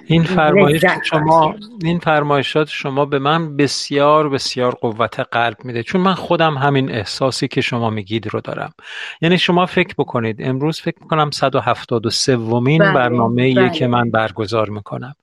این 0.06 0.22
فرمایش 0.22 0.84
شما 1.04 1.54
این 1.84 1.98
فرمایشات 1.98 2.68
شما 2.68 3.04
به 3.04 3.18
من 3.18 3.56
بسیار 3.56 4.28
بسیار 4.28 4.74
قوت 4.74 5.20
قلب 5.20 5.56
میده 5.64 5.82
چون 5.82 6.00
من 6.00 6.14
خودم 6.14 6.54
همین 6.54 6.90
احساسی 6.90 7.48
که 7.48 7.60
شما 7.60 7.90
میگید 7.90 8.26
رو 8.26 8.40
دارم 8.40 8.72
یعنی 9.20 9.38
شما 9.38 9.66
فکر 9.66 9.94
بکنید 9.98 10.36
امروز 10.40 10.80
فکر 10.80 10.96
می‌کنم 11.00 11.30
173 11.30 12.36
ومین 12.36 12.78
برنامه 12.78 13.54
بله. 13.54 13.70
که 13.70 13.86
من 13.86 14.10
برگزار 14.10 14.70
می‌کنم 14.70 15.14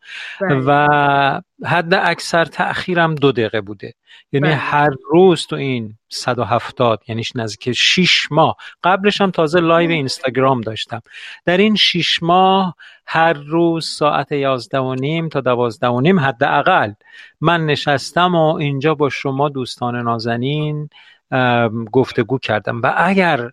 بله. 0.41 0.63
و 0.67 1.41
حد 1.65 1.93
اکثر 1.93 2.45
تأخیرم 2.45 3.15
دو 3.15 3.31
دقیقه 3.31 3.61
بوده. 3.61 3.93
یعنی 4.31 4.47
بله. 4.47 4.55
هر 4.55 4.89
روز 5.11 5.47
تو 5.47 5.55
این 5.55 5.97
170 6.09 7.03
یعنی 7.07 7.23
نزدیک 7.35 7.71
6 7.71 8.31
ماه. 8.31 8.55
قبلش 8.83 9.21
هم 9.21 9.31
تازه 9.31 9.59
live 9.59 9.89
اینستاگرام 9.89 10.61
داشتم. 10.61 11.01
در 11.45 11.57
این 11.57 11.75
6 11.75 12.23
ماه 12.23 12.75
هر 13.05 13.33
روز 13.33 13.87
ساعت 13.87 14.31
11 14.31 14.79
و 14.79 14.95
نیم 14.95 15.29
تا 15.29 15.41
12 15.41 15.87
و 15.87 16.01
نیم 16.01 16.19
حداقل 16.19 16.93
من 17.41 17.65
نشستم 17.65 18.35
و 18.35 18.53
اینجا 18.55 18.95
با 18.95 19.09
شما 19.09 19.49
دوستان 19.49 19.95
نازنین 19.95 20.89
گفتگو 21.91 22.39
کردم. 22.39 22.81
و 22.81 22.93
اگر 22.97 23.49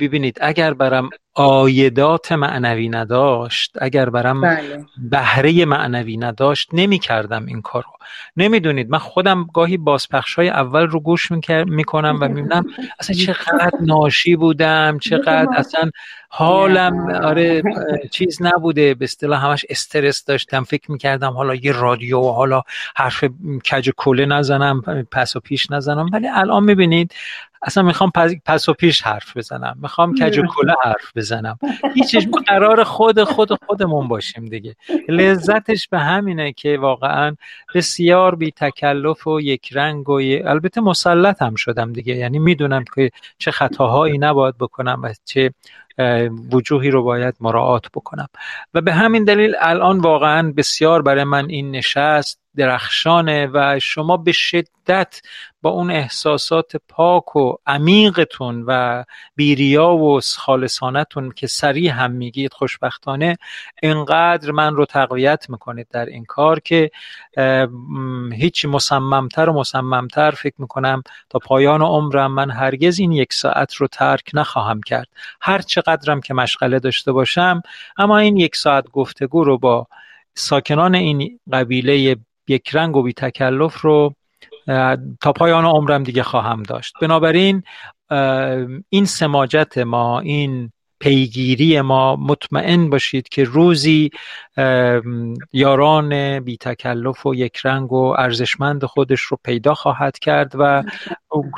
ببینید 0.00 0.38
اگر 0.40 0.74
برم 0.74 1.10
آیدات 1.34 2.32
معنوی 2.32 2.88
نداشت. 2.88 3.76
اگر 3.80 4.10
برم 4.10 4.40
بله. 4.40 4.86
بهره 5.10 5.64
معنوی 5.64 6.16
نداشت 6.16 6.68
نمی 6.72 6.98
کردم 6.98 7.46
این 7.46 7.62
کارو. 7.62 7.86
نمی‌دونید 8.36 8.90
من 8.90 8.98
خودم 8.98 9.46
گاهی 9.54 9.76
بازپخش 9.76 10.34
های 10.34 10.48
اول 10.48 10.86
رو 10.86 11.00
گوش 11.00 11.30
می‌کنم 11.66 12.18
و 12.20 12.28
می‌بینم 12.28 12.64
اصلا 13.00 13.16
چقدر 13.16 13.70
ناشی 13.80 14.36
بودم 14.36 14.98
چقدر 14.98 15.48
اصلا 15.58 15.90
حالم 16.28 17.10
آره 17.10 17.62
چیز 18.10 18.42
نبوده. 18.42 18.94
به 18.94 19.04
اصطلاح 19.04 19.44
همش 19.44 19.64
استرس 19.68 20.24
داشتم 20.24 20.64
فکر 20.64 20.92
می‌کردم 20.92 21.32
حالا 21.32 21.54
یه 21.54 21.72
رادیو 21.72 22.18
و 22.18 22.32
حالا 22.32 22.62
حرف 22.96 23.24
کج 23.70 23.90
کله 23.96 24.26
نزنم 24.26 24.80
پس 25.10 25.36
و 25.36 25.40
پیش 25.40 25.70
نزنم. 25.70 26.06
ولی 26.12 26.28
الان 26.28 26.64
می‌بینید 26.64 27.14
اصلا 27.62 27.82
می‌خوام 27.82 28.12
پس 28.46 28.68
و 28.68 28.72
پیش 28.72 29.02
حرف 29.02 29.36
بزنم. 29.36 29.76
می‌خوام 29.82 30.14
کج 30.14 30.40
کله 30.40 30.74
حرف 30.84 31.12
بزنم. 31.16 31.23
هیچ 31.94 32.28
قرار 32.46 32.84
خود 32.84 33.24
خود 33.24 33.52
خودمون 33.66 34.08
باشیم 34.08 34.44
دیگه. 34.44 34.76
لذتش 35.08 35.88
به 35.88 35.98
همینه 35.98 36.52
که 36.52 36.78
واقعا 36.78 37.36
بسیار 37.74 38.34
بی 38.34 38.50
تکلف 38.50 39.26
و 39.26 39.40
یک 39.40 39.68
رنگ 39.72 40.08
و 40.08 40.20
البته 40.44 40.80
مسلط 40.80 41.42
هم 41.42 41.54
شدم 41.54 41.92
دیگه. 41.92 42.16
یعنی 42.16 42.38
می‌دونم 42.38 42.84
که 42.94 43.10
چه 43.38 43.50
خطاهایی 43.50 44.18
نباید 44.18 44.58
بکنم 44.58 45.00
و 45.02 45.12
چه 45.24 45.54
وجوهی 46.52 46.90
رو 46.90 47.02
باید 47.02 47.34
مراعات 47.40 47.86
بکنم. 47.94 48.28
و 48.74 48.80
به 48.80 48.92
همین 48.92 49.24
دلیل 49.24 49.54
الان 49.60 49.98
واقعا 49.98 50.52
بسیار 50.56 51.02
برای 51.02 51.24
من 51.24 51.48
این 51.48 51.70
نشست 51.70 52.40
درخشانه 52.56 53.46
و 53.52 53.78
شما 53.82 54.16
به 54.16 54.32
شدت 54.32 55.20
با 55.62 55.70
اون 55.70 55.90
احساسات 55.90 56.76
پاک 56.88 57.36
و 57.36 57.56
عمیقتون 57.66 58.64
و 58.66 59.04
بیریا 59.36 59.88
و 59.88 60.20
خالصانتون 60.36 61.30
که 61.30 61.46
سریع 61.46 61.90
هم 61.90 62.10
میگید 62.10 62.52
خوشبختانه 62.52 63.36
اینقدر 63.82 64.50
من 64.50 64.74
رو 64.74 64.86
تقویت 64.86 65.50
می‌کنید 65.50 65.86
در 65.90 66.06
این 66.06 66.24
کار 66.24 66.60
که 66.60 66.90
هیچ 68.32 68.64
مصممتر 68.64 69.50
و 69.50 69.52
مصممتر 69.52 70.30
فکر 70.30 70.54
می‌کنم 70.58 71.02
تا 71.30 71.38
پایان 71.38 71.82
عمرم 71.82 72.32
من 72.32 72.50
هرگز 72.50 72.98
این 72.98 73.12
یک 73.12 73.32
ساعت 73.32 73.74
رو 73.74 73.86
ترک 73.86 74.30
نخواهم 74.34 74.80
کرد. 74.82 75.08
هر 75.40 75.58
چقدرم 75.84 76.20
که 76.20 76.34
مشغله 76.34 76.78
داشته 76.78 77.12
باشم 77.12 77.62
اما 77.96 78.18
این 78.18 78.36
یک 78.36 78.56
ساعت 78.56 78.90
گفتگو 78.90 79.44
رو 79.44 79.58
با 79.58 79.86
ساکنان 80.34 80.94
این 80.94 81.40
قبیله 81.52 82.16
یک 82.48 82.70
رنگ 82.72 82.96
و 82.96 83.02
بی 83.02 83.12
تکلف 83.12 83.80
رو 83.80 84.14
تا 85.20 85.32
پایان 85.36 85.64
عمرم 85.64 86.02
دیگه 86.02 86.22
خواهم 86.22 86.62
داشت. 86.62 86.94
بنابراین 87.00 87.62
این 88.88 89.04
سماجت 89.04 89.78
ما 89.78 90.20
این 90.20 90.70
پیگیری 91.04 91.80
ما 91.80 92.16
مطمئن 92.16 92.90
باشید 92.90 93.28
که 93.28 93.44
روزی 93.44 94.10
یاران 95.52 96.40
بی 96.40 96.56
تکلف 96.56 97.26
و 97.26 97.34
یک 97.34 97.56
رنگ 97.64 97.92
و 97.92 98.14
ارزشمند 98.18 98.84
خودش 98.84 99.20
رو 99.20 99.38
پیدا 99.44 99.74
خواهد 99.74 100.18
کرد 100.18 100.52
و 100.58 100.82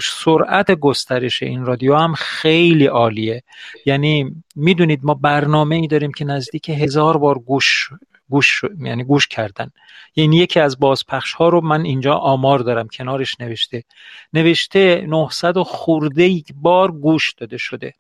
سرعت 0.05 0.71
گسترش 0.71 1.43
این 1.43 1.65
رادیو 1.65 1.97
هم 1.97 2.15
خیلی 2.15 2.87
عالیه. 2.87 3.43
یعنی 3.87 4.35
می‌دونید 4.57 5.01
ما 5.03 5.15
برنامه 5.15 5.77
ای 5.77 5.87
داریم 5.87 6.13
که 6.13 6.25
نزدیک 6.25 6.69
هزار 6.69 7.19
بار 7.19 7.39
گوش 7.39 7.89
گوش 8.29 8.63
یعنی 8.81 9.05
گوش 9.05 9.27
کردن. 9.27 9.71
یعنی 10.17 10.37
یکی 10.37 10.61
از 10.61 10.79
بازپخش 10.79 11.35
ها 11.35 11.49
رو 11.49 11.61
من 11.61 11.85
اینجا 11.85 12.15
آمار 12.15 12.59
دارم 12.59 12.89
کنارش 12.89 13.41
نوشته. 13.41 13.85
نوشته 14.33 15.07
900 15.09 15.57
و 15.57 15.65
خورده 15.65 16.43
بار 16.55 16.93
گوش 16.93 17.33
داده 17.33 17.57
شده. 17.57 17.95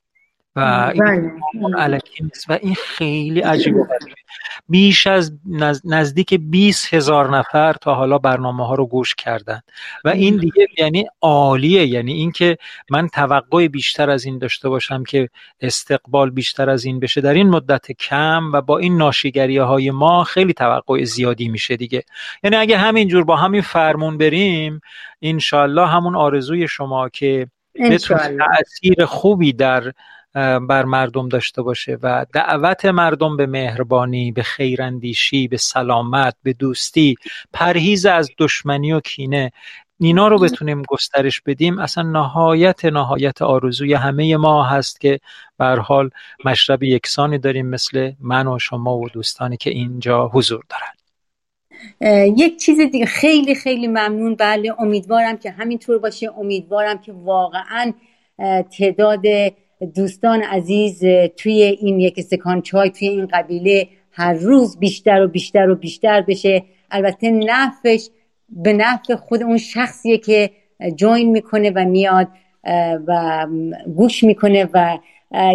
و 0.56 0.92
این 0.94 1.40
بله. 1.76 2.00
نیست 2.20 2.50
و 2.50 2.58
این 2.62 2.74
خیلی 2.74 3.40
عجیب 3.52 3.74
بیش 4.68 5.06
از 5.06 5.32
نزدیک 5.84 6.34
20 6.34 6.94
هزار 6.94 7.36
نفر 7.36 7.72
تا 7.72 7.94
حالا 7.94 8.18
برنامه 8.18 8.66
ها 8.66 8.74
رو 8.74 8.86
گوش 8.86 9.14
کردن. 9.14 9.60
و 10.04 10.08
این 10.08 10.36
دیگه 10.36 10.66
یعنی 10.78 11.06
عالیه 11.20 11.86
یعنی 11.86 12.12
اینکه 12.12 12.56
من 12.90 13.08
توقع 13.08 13.68
بیشتر 13.68 14.10
از 14.10 14.24
این 14.24 14.38
داشته 14.38 14.68
باشم 14.68 15.04
که 15.04 15.28
استقبال 15.60 16.30
بیشتر 16.30 16.70
از 16.70 16.84
این 16.84 17.00
بشه. 17.00 17.20
در 17.20 17.34
این 17.34 17.50
مدت 17.50 17.92
کم 17.92 18.52
و 18.52 18.60
با 18.60 18.78
این 18.78 18.96
ناشیگری 18.96 19.58
های 19.58 19.90
ما 19.90 20.24
خیلی 20.24 20.52
توقع 20.52 21.04
زیادی 21.04 21.48
میشه 21.48 21.76
دیگه. 21.76 22.02
یعنی 22.42 22.56
اگه 22.56 22.78
همینجور 22.78 23.24
با 23.24 23.36
همین 23.36 23.62
فرمون 23.62 24.18
بریم 24.18 24.80
انشالله 25.22 25.86
همون 25.86 26.16
آرزوی 26.16 26.68
شما 26.68 27.08
که 27.08 27.46
بتونه 27.74 28.36
تاثیر 28.38 29.04
خوبی 29.04 29.52
در 29.52 29.92
بر 30.68 30.84
مردم 30.84 31.28
داشته 31.28 31.62
باشه 31.62 31.98
و 32.02 32.26
دعوت 32.32 32.84
مردم 32.84 33.36
به 33.36 33.46
مهربانی 33.46 34.32
به 34.32 34.42
خیراندیشی 34.42 35.48
به 35.48 35.56
سلامت 35.56 36.34
به 36.42 36.52
دوستی 36.52 37.14
پرهیز 37.52 38.06
از 38.06 38.30
دشمنی 38.38 38.92
و 38.92 39.00
کینه 39.00 39.52
اینا 40.00 40.28
رو 40.28 40.38
بتونیم 40.38 40.82
گسترش 40.88 41.40
بدیم. 41.40 41.78
اصلا 41.78 42.10
نهایت 42.10 42.84
نهایت 42.84 43.42
آرزوی 43.42 43.94
همه 43.94 44.36
ما 44.36 44.64
هست 44.64 45.00
که 45.00 45.20
بر 45.58 45.78
حال 45.78 46.10
مشرب 46.44 46.82
یکسانی 46.82 47.38
داریم 47.38 47.66
مثل 47.66 48.12
من 48.20 48.46
و 48.46 48.58
شما 48.58 48.96
و 48.96 49.08
دوستانی 49.08 49.56
که 49.56 49.70
اینجا 49.70 50.28
حضور 50.28 50.64
دارن. 50.68 50.92
یک 52.36 52.60
چیز 52.60 52.80
دیگه 52.80 53.06
خیلی 53.06 53.54
خیلی 53.54 53.86
ممنون. 53.86 54.34
بله 54.34 54.74
امیدوارم 54.78 55.36
که 55.36 55.50
همینطور 55.50 55.98
باشه. 55.98 56.38
امیدوارم 56.38 56.98
که 56.98 57.12
واقعا 57.12 57.92
تعداد 58.78 59.22
دوستان 59.94 60.42
عزیز 60.42 61.00
توی 61.36 61.62
این 61.62 62.00
یک 62.00 62.14
استکان 62.18 62.62
چای 62.62 62.90
توی 62.90 63.08
این 63.08 63.26
قبیله 63.26 63.88
هر 64.12 64.32
روز 64.32 64.78
بیشتر 64.78 65.22
و 65.22 65.28
بیشتر 65.28 65.70
و 65.70 65.74
بیشتر 65.74 66.20
بشه. 66.20 66.64
البته 66.90 67.30
نفش 67.30 68.08
به 68.48 68.72
نفع 68.72 69.14
خود 69.14 69.42
اون 69.42 69.58
شخصیه 69.58 70.18
که 70.18 70.50
جوین 70.96 71.30
می‌کنه 71.30 71.70
و 71.70 71.84
میاد 71.84 72.28
و 73.06 73.46
گوش 73.96 74.24
می‌کنه 74.24 74.68
و 74.74 74.98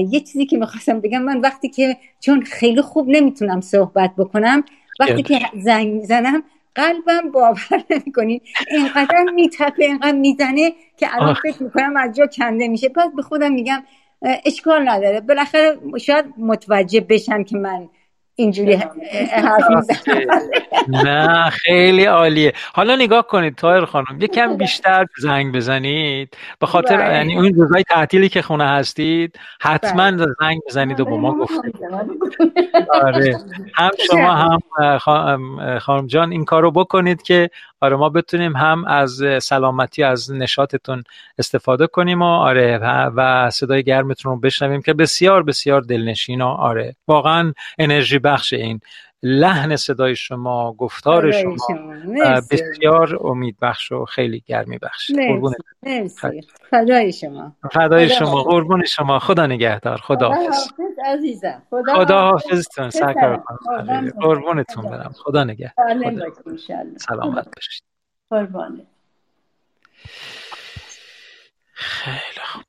یه 0.09 0.19
چیزی 0.19 0.45
که 0.45 0.57
می‌خواستم 0.57 0.99
بگم 0.99 1.21
من 1.21 1.39
وقتی 1.39 1.69
که 1.69 1.97
چون 2.19 2.41
خیلی 2.41 2.81
خوب 2.81 3.09
نمی‌تونم 3.09 3.61
صحبت 3.61 4.11
بکنم 4.17 4.63
وقتی 4.99 5.23
که 5.23 5.39
زنگ 5.59 5.87
می‌زنم 5.87 6.43
قلبم 6.75 7.31
باور 7.33 7.83
نمی‌کنین 7.89 8.41
اینقدر 8.71 9.23
میتپه 9.35 9.83
اینقدر 9.83 10.17
می‌زنه 10.17 10.71
که 10.97 11.07
الان 11.15 11.33
فکر 11.33 11.63
می‌کنم 11.63 11.97
از 11.97 12.15
جا 12.15 12.27
کنده 12.27 12.67
میشه. 12.67 12.89
پس 12.89 13.09
به 13.15 13.21
خودم 13.21 13.51
میگم 13.51 13.83
اشکال 14.21 14.89
نداره. 14.89 15.21
بالاخره 15.21 15.77
شاید 15.99 16.25
متوجه 16.37 17.01
بشن 17.01 17.43
که 17.43 17.57
من 17.57 17.89
اینجوری 18.41 18.75
حرف 19.31 19.89
نه 20.87 21.49
خیلی 21.49 22.05
عالیه. 22.05 22.53
حالا 22.73 22.95
نگاه 22.95 23.27
کنید 23.27 23.55
تایر 23.55 23.85
خانم 23.85 24.17
یکم 24.19 24.57
بیشتر 24.57 25.05
زنگ 25.19 25.55
بزنید. 25.55 26.37
به 26.59 26.67
خاطر 26.67 26.97
بله. 26.97 27.13
یعنی 27.13 27.35
اون 27.35 27.53
روزای 27.53 27.83
تعطیلی 27.83 28.29
که 28.29 28.41
خونه 28.41 28.67
هستید 28.67 29.39
حتما 29.61 30.11
بله. 30.11 30.27
زنگ 30.39 30.61
بزنید 30.67 30.99
و 30.99 31.05
با 31.05 31.17
ما 31.17 31.37
گفتید 31.37 31.75
آره. 33.01 33.37
هم 33.75 33.91
شما 34.11 34.31
هم 34.31 34.59
خانم 35.79 36.07
جان 36.07 36.31
این 36.31 36.45
کارو 36.45 36.71
بکنید 36.71 37.21
که 37.21 37.49
آره 37.81 37.95
ما 37.95 38.09
بتونیم 38.09 38.55
هم 38.55 38.85
از 38.85 39.23
سلامتی 39.41 40.03
از 40.03 40.31
نشاطتون 40.31 41.03
استفاده 41.37 41.87
کنیم 41.87 42.21
و 42.21 42.25
آره 42.25 42.77
و 43.15 43.49
صدای 43.49 43.83
گرمتون 43.83 44.31
رو 44.31 44.39
بشنویم 44.39 44.81
که 44.81 44.93
بسیار 44.93 45.43
بسیار 45.43 45.81
دلنشین 45.81 46.41
و 46.41 46.47
آره. 46.47 46.95
واقعا 47.07 47.53
انرژی 47.79 48.19
بخش 48.31 48.53
این 48.53 48.79
لحن 49.23 49.75
صدای 49.75 50.15
شما 50.15 50.73
گفتار 50.73 51.31
شما, 51.31 51.55
بسیار 52.51 53.27
امید 53.27 53.57
بخش 53.61 53.91
و 53.91 54.05
خیلی 54.05 54.43
گرمی 54.45 54.77
بخش. 54.77 55.11
مرسی 55.83 56.41
فدای 56.69 57.13
شما. 57.13 57.55
فدای 57.73 58.09
شما. 58.09 58.43
قربون 58.43 58.85
شما. 58.85 59.19
خدا 59.19 59.47
نگهدار. 59.47 59.97
خدا 59.97 60.29
حافظ. 60.29 60.71
عزیزم. 61.05 61.63
خدا 61.69 62.21
حافظتون. 62.21 62.89
سرکار 62.89 63.43
قربونتون 64.21 64.89
برم. 64.89 65.13
خدا 65.17 65.43
نگهدار. 65.43 65.85
سلامت 66.97 67.47
باشید 67.55 67.83
قربانه 68.29 68.85
خیلی 71.73 72.45
خوب. 72.45 72.63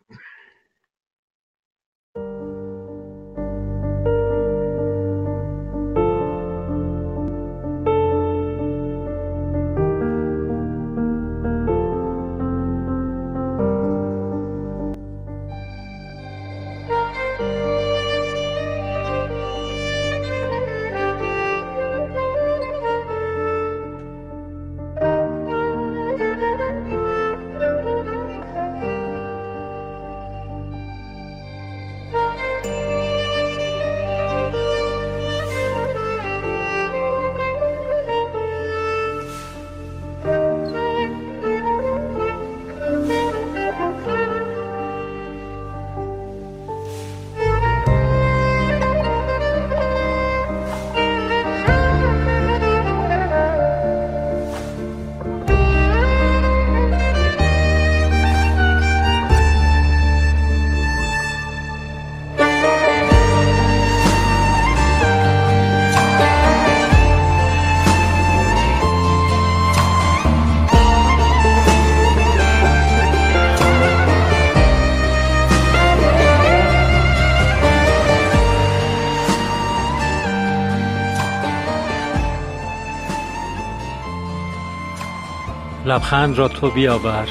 لبخند 85.93 86.39
را 86.39 86.49
تو 86.49 86.71
بیاور. 86.71 87.29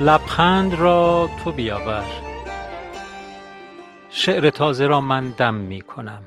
لبخند 0.00 0.74
را 0.74 1.30
تو 1.44 1.52
بیاور. 1.52 2.04
شعر 4.10 4.50
تازه 4.50 4.86
را 4.86 5.00
من 5.00 5.30
دم 5.30 5.54
می 5.54 5.80
کنم. 5.80 6.22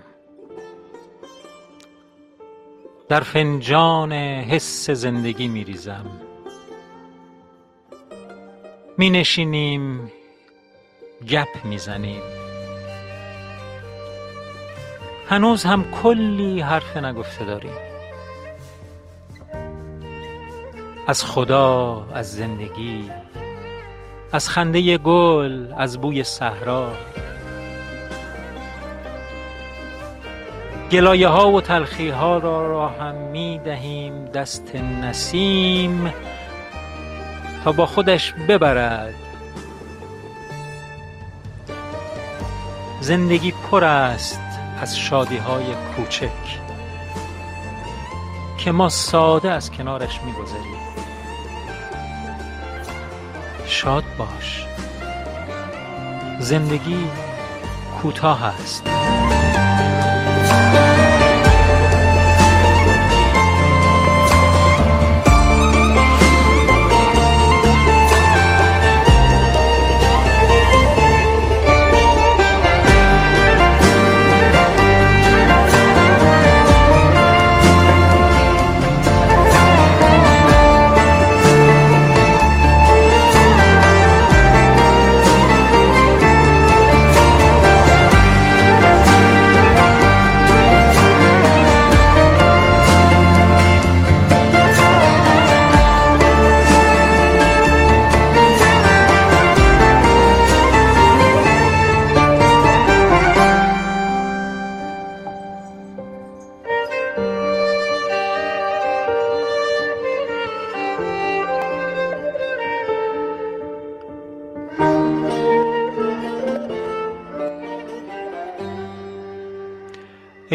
در 3.10 3.20
فنجان 3.20 4.13
حس 4.13 4.89
زندگی 4.89 5.48
می 5.48 5.63
ریزم. 5.63 6.06
می 8.98 9.10
نشینیم 9.10 10.12
گپ 11.30 11.66
می 11.66 11.78
زنیم. 11.78 12.22
هنوز 15.30 15.63
هم 15.63 15.92
کلی 15.92 16.62
حرف 16.62 16.98
نگفته 16.98 17.46
داریم. 17.46 17.93
از 21.08 21.26
خدا 21.26 22.08
از 22.13 22.32
زندگی 22.32 23.12
از 24.32 24.50
خنده 24.50 24.98
گل 24.98 25.74
از 25.78 26.02
بوی 26.02 26.24
صحرا. 26.24 26.92
گلایه 30.92 31.28
ها 31.28 31.52
و 31.52 31.62
تلخی 31.62 32.10
ها 32.10 32.38
را 32.38 32.88
هم 32.88 33.16
می 33.16 33.60
دهیم 33.66 34.26
دست 34.26 34.76
نسیم 34.76 36.13
تا 37.63 37.72
با 37.72 37.86
خودش 37.86 38.34
ببرد. 38.34 39.13
زندگی 43.02 43.52
پر 43.52 43.84
است 43.84 44.42
از 44.82 44.98
شادی 45.00 45.38
های 45.38 45.66
کوچک. 45.96 46.62
که 48.63 48.71
ما 48.71 48.89
ساده 48.89 49.52
از 49.52 49.71
کنارش 49.71 50.19
میگذریم. 50.21 50.78
شاد 53.65 54.04
باش. 54.17 54.65
زندگی 56.39 57.08
کوتاه 58.02 58.43
است. 58.43 58.88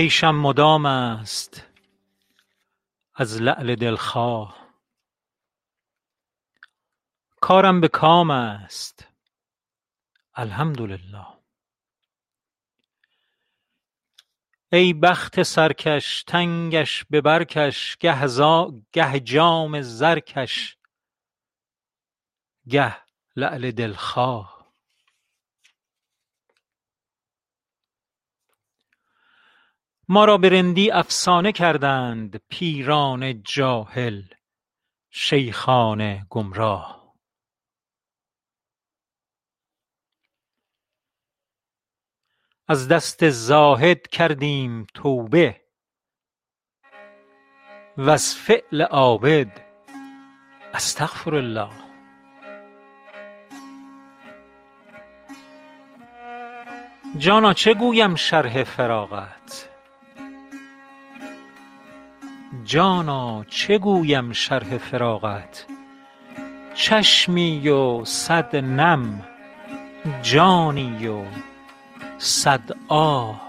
عیشم 0.08 0.34
مدام 0.34 0.86
است 0.86 1.66
از 3.14 3.42
لعل 3.42 3.74
دلخواه. 3.74 4.68
کارم 7.40 7.80
به 7.80 7.88
کام 7.88 8.30
است 8.30 9.08
الحمدلله. 10.34 11.26
ای 14.72 14.92
بخت 14.92 15.42
سرکش 15.42 16.22
تنگش 16.22 17.04
به 17.04 17.20
بر 17.20 17.44
کش 17.44 17.96
گه 18.92 19.20
جام 19.20 19.80
زر 19.80 20.18
کش 20.20 20.76
گه 22.68 22.96
لعل 23.36 23.70
دلخواه. 23.70 24.57
ما 30.10 30.24
را 30.24 30.38
به 30.38 30.48
رندی 30.48 30.90
افسانه 30.90 31.52
کردند 31.52 32.36
پیران 32.48 33.42
جاهل 33.42 34.22
شیخان 35.10 36.26
گمراه. 36.30 37.14
از 42.68 42.88
دست 42.88 43.30
زاهد 43.30 44.06
کردیم 44.06 44.86
توبه 44.94 45.60
وز 47.98 48.34
فعل 48.34 48.82
عابد 48.82 49.60
استغفرالله 50.74 51.70
جانا 57.18 57.52
چه 57.52 57.74
گویم 57.74 58.14
شرح 58.14 58.64
فراقت 58.64 59.67
جانا 62.64 63.44
چه 63.44 63.78
گویم 63.78 64.32
شرح 64.32 64.78
فراقت 64.78 65.66
چشمی 66.74 67.68
و 67.68 68.04
صد 68.04 68.56
نم 68.56 69.22
جانی 70.22 71.06
و 71.06 71.24
صد 72.18 72.76
آه. 72.88 73.40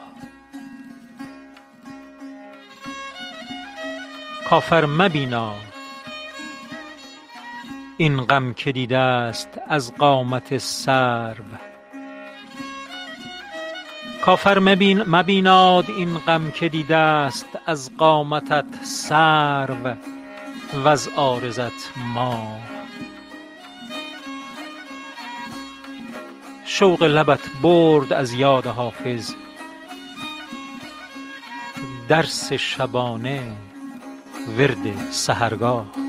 کافر 4.49 4.85
مبینا 4.85 5.53
این 7.97 8.21
غم 8.21 8.53
که 8.53 8.71
دیده 8.71 9.31
ست 9.31 9.61
از 9.67 9.93
قامت 9.95 10.57
سرو. 10.57 11.68
کافر 14.21 14.59
مبیناد 15.07 15.85
این 15.89 16.17
غم 16.17 16.51
که 16.51 16.69
دیده 16.69 17.29
ست 17.29 17.45
از 17.65 17.97
قامتت 17.97 18.65
سرو 18.83 19.95
وز 20.85 21.07
عارضت 21.07 21.91
ماه. 22.13 22.59
شوق 26.65 27.03
لبت 27.03 27.39
برد 27.61 28.13
از 28.13 28.33
یاد 28.33 28.65
حافظ. 28.65 29.33
درس 32.07 32.53
شبانه 32.53 33.51
ورد 34.57 35.11
سحرگاه. 35.11 36.08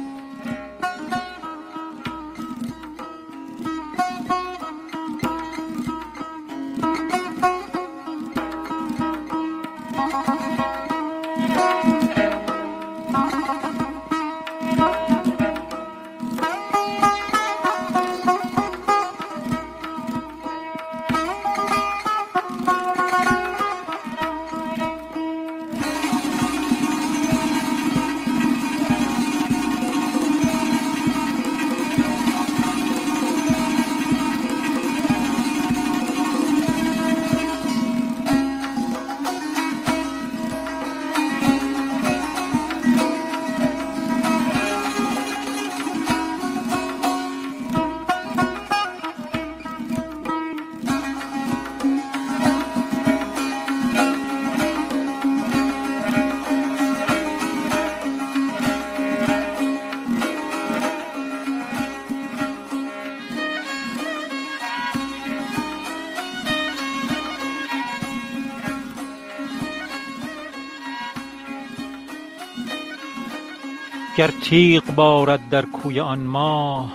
گر 74.20 74.30
تیغ 74.30 74.84
بارد 74.84 75.48
در 75.48 75.62
کوی 75.62 76.00
آن 76.00 76.18
ماه 76.18 76.92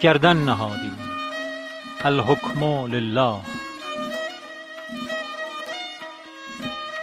گردن 0.00 0.36
نهادیم 0.36 0.98
الحکم 2.04 2.86
لله. 2.86 3.40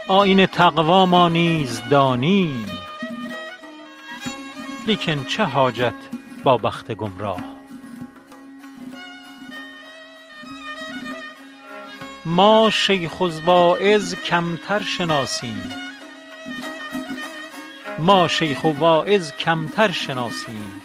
آیین 0.08 0.46
تقوی 0.46 1.06
ما 1.06 1.30
نیز 1.30 1.82
دانیم 1.90 2.66
لیکن 4.88 5.24
چه 5.24 5.44
حاجت 5.44 5.94
با 6.44 6.58
بخت 6.58 6.92
گمراه؟ 6.92 7.44
ما 12.26 12.70
شیخ 12.70 13.22
الواعظ 13.22 14.16
کمتر 14.16 14.82
شناسیم. 14.84 15.91
ما 18.02 18.28
شیخ 18.28 18.64
و 18.64 18.68
واعظ 18.68 19.32
کمتر 19.32 19.92
شناسیم. 19.92 20.82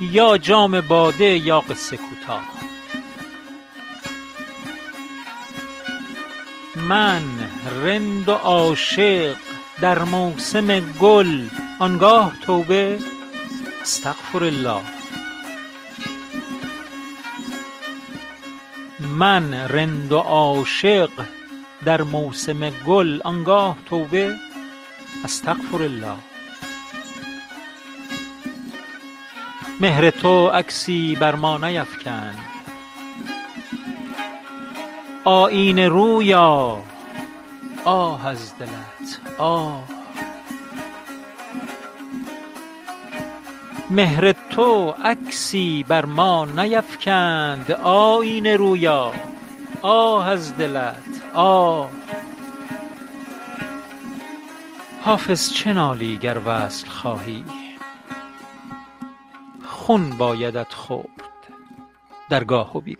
یا 0.00 0.38
جام 0.38 0.80
باده 0.80 1.24
یا 1.24 1.60
قصه 1.60 1.96
کوتاه. 1.96 2.44
من 6.76 7.22
رند 7.84 8.28
و 8.28 8.32
عاشق 8.32 9.36
در 9.80 9.98
موسم 9.98 10.80
گل 10.80 11.42
آنگاه 11.78 12.32
توبه 12.42 12.98
استغفرالله. 13.82 14.80
من 19.00 19.54
رند 19.54 20.12
و 20.12 20.18
عاشق 20.18 21.10
در 21.84 22.02
موسم 22.02 22.70
گل 22.70 23.20
آنگاه 23.24 23.76
توبه 23.86 24.49
استغفرالله 25.24 26.16
مهر 29.80 30.10
تو 30.10 30.48
عکسی 30.48 31.16
بر 31.16 31.34
ما 31.34 31.58
نیفکند 31.58 32.38
آیینه 35.24 35.88
رویا. 35.88 36.78
آه 37.84 38.26
از 38.26 38.58
دلت 38.58 39.20
آه. 39.38 39.84
مهر 43.90 44.32
تو 44.32 44.94
عکسی 45.04 45.84
بر 45.88 46.04
ما 46.04 46.44
نیفکند. 46.44 47.72
آیینه 47.82 48.56
رویا. 48.56 49.12
آه 49.82 50.28
از 50.28 50.56
دلت 50.56 51.22
آه. 51.34 51.90
حافظ 55.02 55.52
چه 55.52 55.72
نالی 55.72 56.16
گر 56.16 56.40
وصل 56.46 56.88
خواهی؟ 56.88 57.44
خون 59.64 60.10
بایدت 60.10 60.74
خورد 60.74 61.08
در 62.30 62.44
گاه 62.44 62.76
و 62.76 62.80
بی 62.80 62.94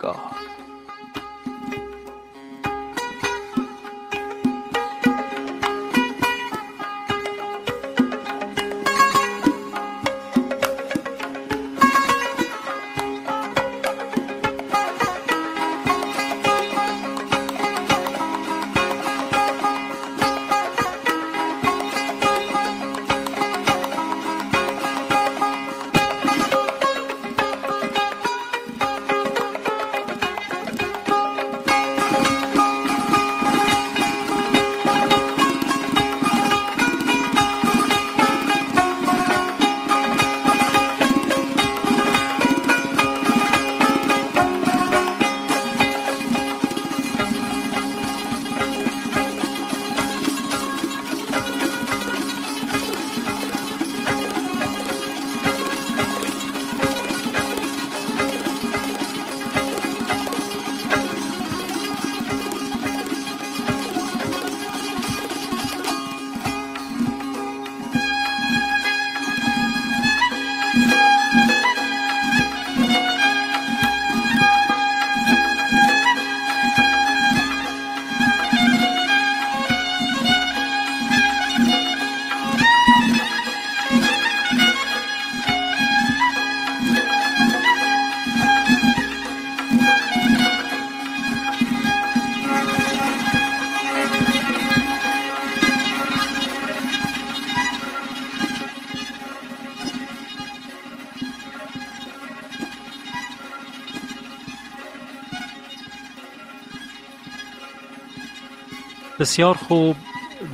بسیار 109.21 109.55
خوب. 109.55 109.97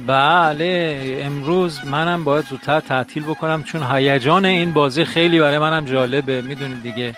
بله 0.06 1.20
امروز 1.22 1.84
منم 1.84 2.24
باید 2.24 2.44
زودتر 2.44 2.80
تعطیل 2.80 3.24
بکنم 3.24 3.62
چون 3.62 3.82
هیجان 3.82 4.44
این 4.44 4.72
بازی 4.72 5.04
خیلی 5.04 5.40
برای 5.40 5.58
منم 5.58 5.84
جالبه. 5.84 6.42
می‌دونید 6.42 6.82
دیگه 6.82 7.14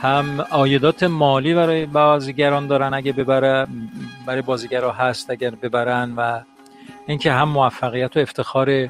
هم 0.00 0.40
آیدات 0.50 1.02
مالی 1.02 1.54
برای 1.54 1.86
بازیگران 1.86 2.66
دارن 2.66 2.94
اگه 2.94 3.12
ببره 3.12 3.66
برای 4.26 4.42
بازیگرها 4.42 4.92
هست 4.92 5.30
اگر 5.30 5.50
ببرن 5.50 6.14
و 6.16 6.40
اینکه 7.06 7.32
هم 7.32 7.48
موفقیت 7.48 8.16
و 8.16 8.20
افتخار 8.20 8.88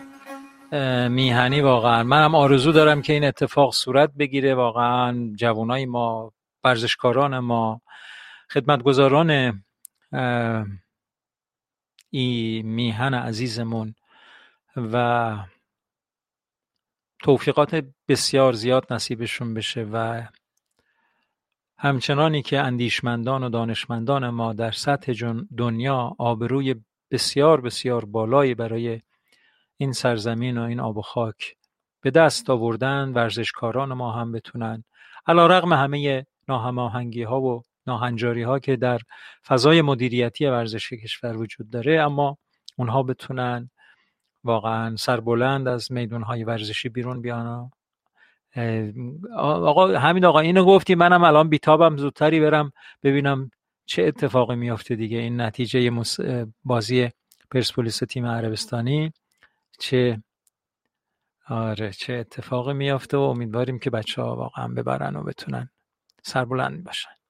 میهنی 1.08 1.60
واقعا. 1.60 2.02
منم 2.02 2.34
آرزو 2.34 2.72
دارم 2.72 3.02
که 3.02 3.12
این 3.12 3.24
اتفاق 3.24 3.72
صورت 3.72 4.10
بگیره. 4.18 4.54
واقعا 4.54 5.32
جوانای 5.36 5.86
ما 5.86 6.32
ورزشکاران 6.64 7.38
ما 7.38 7.80
خدمتگزاران 8.52 9.62
این 12.14 12.66
میهن 12.66 13.14
عزیزمون. 13.14 13.94
و 14.76 15.36
توفیقات 17.22 17.84
بسیار 18.08 18.52
زیاد 18.52 18.92
نصیبشون 18.92 19.54
بشه 19.54 19.82
و 19.92 20.26
همچنانی 21.78 22.42
که 22.42 22.60
اندیشمندان 22.60 23.44
و 23.44 23.48
دانشمندان 23.48 24.28
ما 24.28 24.52
در 24.52 24.70
سطح 24.70 25.34
دنیا 25.56 26.16
آبروی 26.18 26.74
بسیار 27.10 27.60
بسیار 27.60 28.04
بالایی 28.04 28.54
برای 28.54 29.00
این 29.76 29.92
سرزمین 29.92 30.58
و 30.58 30.62
این 30.62 30.80
آب 30.80 30.96
و 30.96 31.02
خاک 31.02 31.56
به 32.00 32.10
دست 32.10 32.50
آوردن 32.50 33.12
ورزشکاران 33.12 33.92
ما 33.92 34.12
هم 34.12 34.32
بتونن. 34.32 34.84
علا 35.26 35.46
رقم 35.46 35.72
همه 35.72 36.26
ناهماهنگی 36.48 37.22
ها 37.22 37.40
و 37.40 37.62
ها 37.86 38.58
که 38.58 38.76
در 38.76 39.00
فضای 39.46 39.82
مدیریتی 39.82 40.46
ورزشی 40.46 40.96
کشور 40.96 41.36
وجود 41.36 41.70
داره 41.70 42.00
اما 42.00 42.38
اونها 42.76 43.02
بتونن 43.02 43.70
واقعا 44.44 44.96
سربلند 44.96 45.68
از 45.68 45.88
های 46.26 46.44
ورزشی 46.44 46.88
بیرون 46.88 47.22
بیان. 47.22 47.70
آقا 49.36 49.98
همین 49.98 50.24
آقا 50.24 50.40
اینو 50.40 50.64
گفتی 50.64 50.94
منم 50.94 51.24
الان 51.24 51.48
بیتابم 51.48 51.96
زودتری 51.96 52.40
برم 52.40 52.72
ببینم 53.02 53.50
چه 53.86 54.02
اتفاقی 54.02 54.56
میافته 54.56 54.96
دیگه. 54.96 55.18
این 55.18 55.40
نتیجه 55.40 55.90
بازی 56.64 57.10
پرسپولیس 57.50 57.98
تیم 57.98 58.26
عربستانی 58.26 59.12
چه 59.78 60.22
آره 61.48 61.92
چه 61.92 62.12
اتفاقی 62.12 62.72
میافته 62.72 63.16
و 63.16 63.20
امیدواریم 63.20 63.78
که 63.78 63.90
بچه 63.90 64.22
ها 64.22 64.36
واقعا 64.36 64.68
ببرن 64.68 65.16
و 65.16 65.22
بتونن 65.22 65.70
سربلند 66.22 66.84
باشن. 66.84 67.21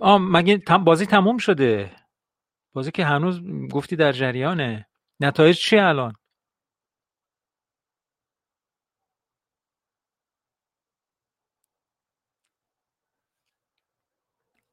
آ 0.00 0.18
مگه 0.18 0.58
بازی 0.84 1.06
تموم 1.06 1.38
شده؟ 1.38 1.96
بازی 2.72 2.90
که 2.90 3.04
هنوز 3.04 3.40
گفتی 3.72 3.96
در 3.96 4.12
جریانه. 4.12 4.88
نتایج 5.20 5.56
چیه 5.56 5.82
الان؟ 5.84 6.14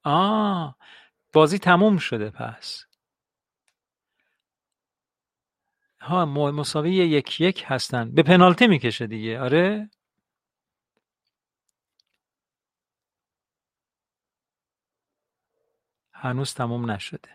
آه 0.04 0.78
بازی 1.34 1.60
تموم 1.60 1.98
شده 1.98 2.30
پس. 2.30 2.86
ها 6.02 6.26
مساوی 6.26 6.92
یک 6.92 7.42
یک 7.42 7.64
هستن. 7.68 8.12
به 8.12 8.24
پنالتی 8.24 8.68
می‌کشه 8.68 9.08
دیگه. 9.08 9.40
آره؟ 9.42 9.90
هنوز 16.24 16.54
تموم 16.54 16.92
نشده. 16.92 17.30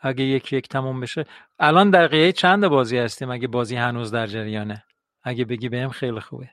اگه 0.00 0.24
یک 0.24 0.52
یک 0.52 0.68
تموم 0.68 1.00
بشه 1.00 1.24
الان 1.58 1.90
دقیقه 1.90 2.32
چند 2.32 2.68
بازی 2.68 2.98
هستیم 2.98 3.30
اگه 3.30 3.48
بازی 3.48 3.76
هنوز 3.76 4.10
در 4.10 4.26
جریانه 4.26 4.84
اگه 5.22 5.44
بگی 5.44 5.68
بهم 5.68 5.90
خیلی 5.90 6.20
خوبه. 6.20 6.50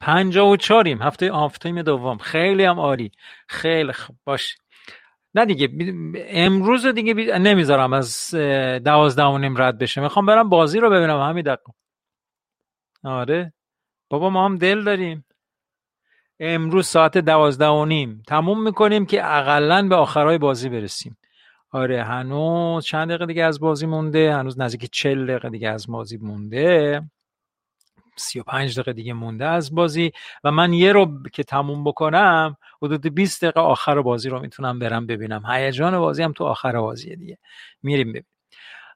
پنجا 0.00 0.46
و 0.46 0.56
چاریم 0.56 1.02
هفته 1.02 1.34
هفته 1.34 1.82
دوم. 1.82 2.18
خیلی 2.18 2.64
هم 2.64 2.80
عالی. 2.80 3.12
خیلی 3.48 3.92
خوب. 3.92 4.16
باش. 4.24 4.58
نه 5.34 5.46
دیگه 5.46 5.68
امروز 6.16 6.86
دیگه 6.86 7.38
نمی‌ذارم 7.38 7.92
از 7.92 8.34
دوازده 8.84 9.22
و 9.24 9.38
نیم 9.38 9.62
رد 9.62 9.78
بشه. 9.78 10.00
می‌خوام 10.00 10.26
برم 10.26 10.48
بازی 10.48 10.78
رو 10.78 10.90
ببینم. 10.90 11.20
همین 11.20 11.44
دقیقه. 11.44 11.72
آره. 13.04 13.52
بابا 14.10 14.30
ما 14.30 14.44
هم 14.44 14.56
دل 14.56 14.84
داریم. 14.84 15.24
امروز 16.40 16.86
ساعت 16.86 17.18
دوازده 17.18 17.66
و 17.66 17.84
نیم. 17.84 18.22
تموم 18.26 18.62
می‌کنیم 18.62 19.06
که 19.06 19.36
اقلا 19.36 19.88
به 19.88 19.96
آخرهای 19.96 20.38
بازی 20.38 20.68
برسیم. 20.68 21.16
آره 21.72 22.04
هنوز 22.04 22.84
چند 22.84 23.08
دقیقه 23.08 23.26
دیگه 23.26 23.44
از 23.44 23.60
بازی 23.60 23.86
مونده. 23.86 24.34
هنوز 24.34 24.60
نزدیک 24.60 24.90
چل 24.92 25.26
دقیقه 25.26 25.50
دیگه 25.50 25.68
از 25.68 25.86
بازی 25.88 26.16
مونده. 26.16 27.02
سی 28.16 28.40
و 28.40 28.42
پنج 28.42 28.74
دقیقه 28.74 28.92
دیگه 28.92 29.12
مونده 29.12 29.46
از 29.46 29.74
بازی 29.74 30.12
و 30.44 30.50
من 30.50 30.72
یه 30.72 30.92
رو 30.92 31.22
که 31.32 31.42
تموم 31.44 31.84
بکنم 31.84 32.56
حدود 32.82 33.14
20 33.14 33.44
دقیقه 33.44 33.60
آخر 33.60 34.02
بازی 34.02 34.28
رو 34.28 34.40
می‌تونم 34.40 34.78
برم 34.78 35.06
ببینم. 35.06 35.46
هیجان 35.46 35.98
بازی 35.98 36.22
هم 36.22 36.32
تو 36.32 36.44
آخر 36.44 36.80
بازی 36.80 37.16
دیگه. 37.16 37.38
میریم 37.82 38.08
ببینیم. 38.08 38.26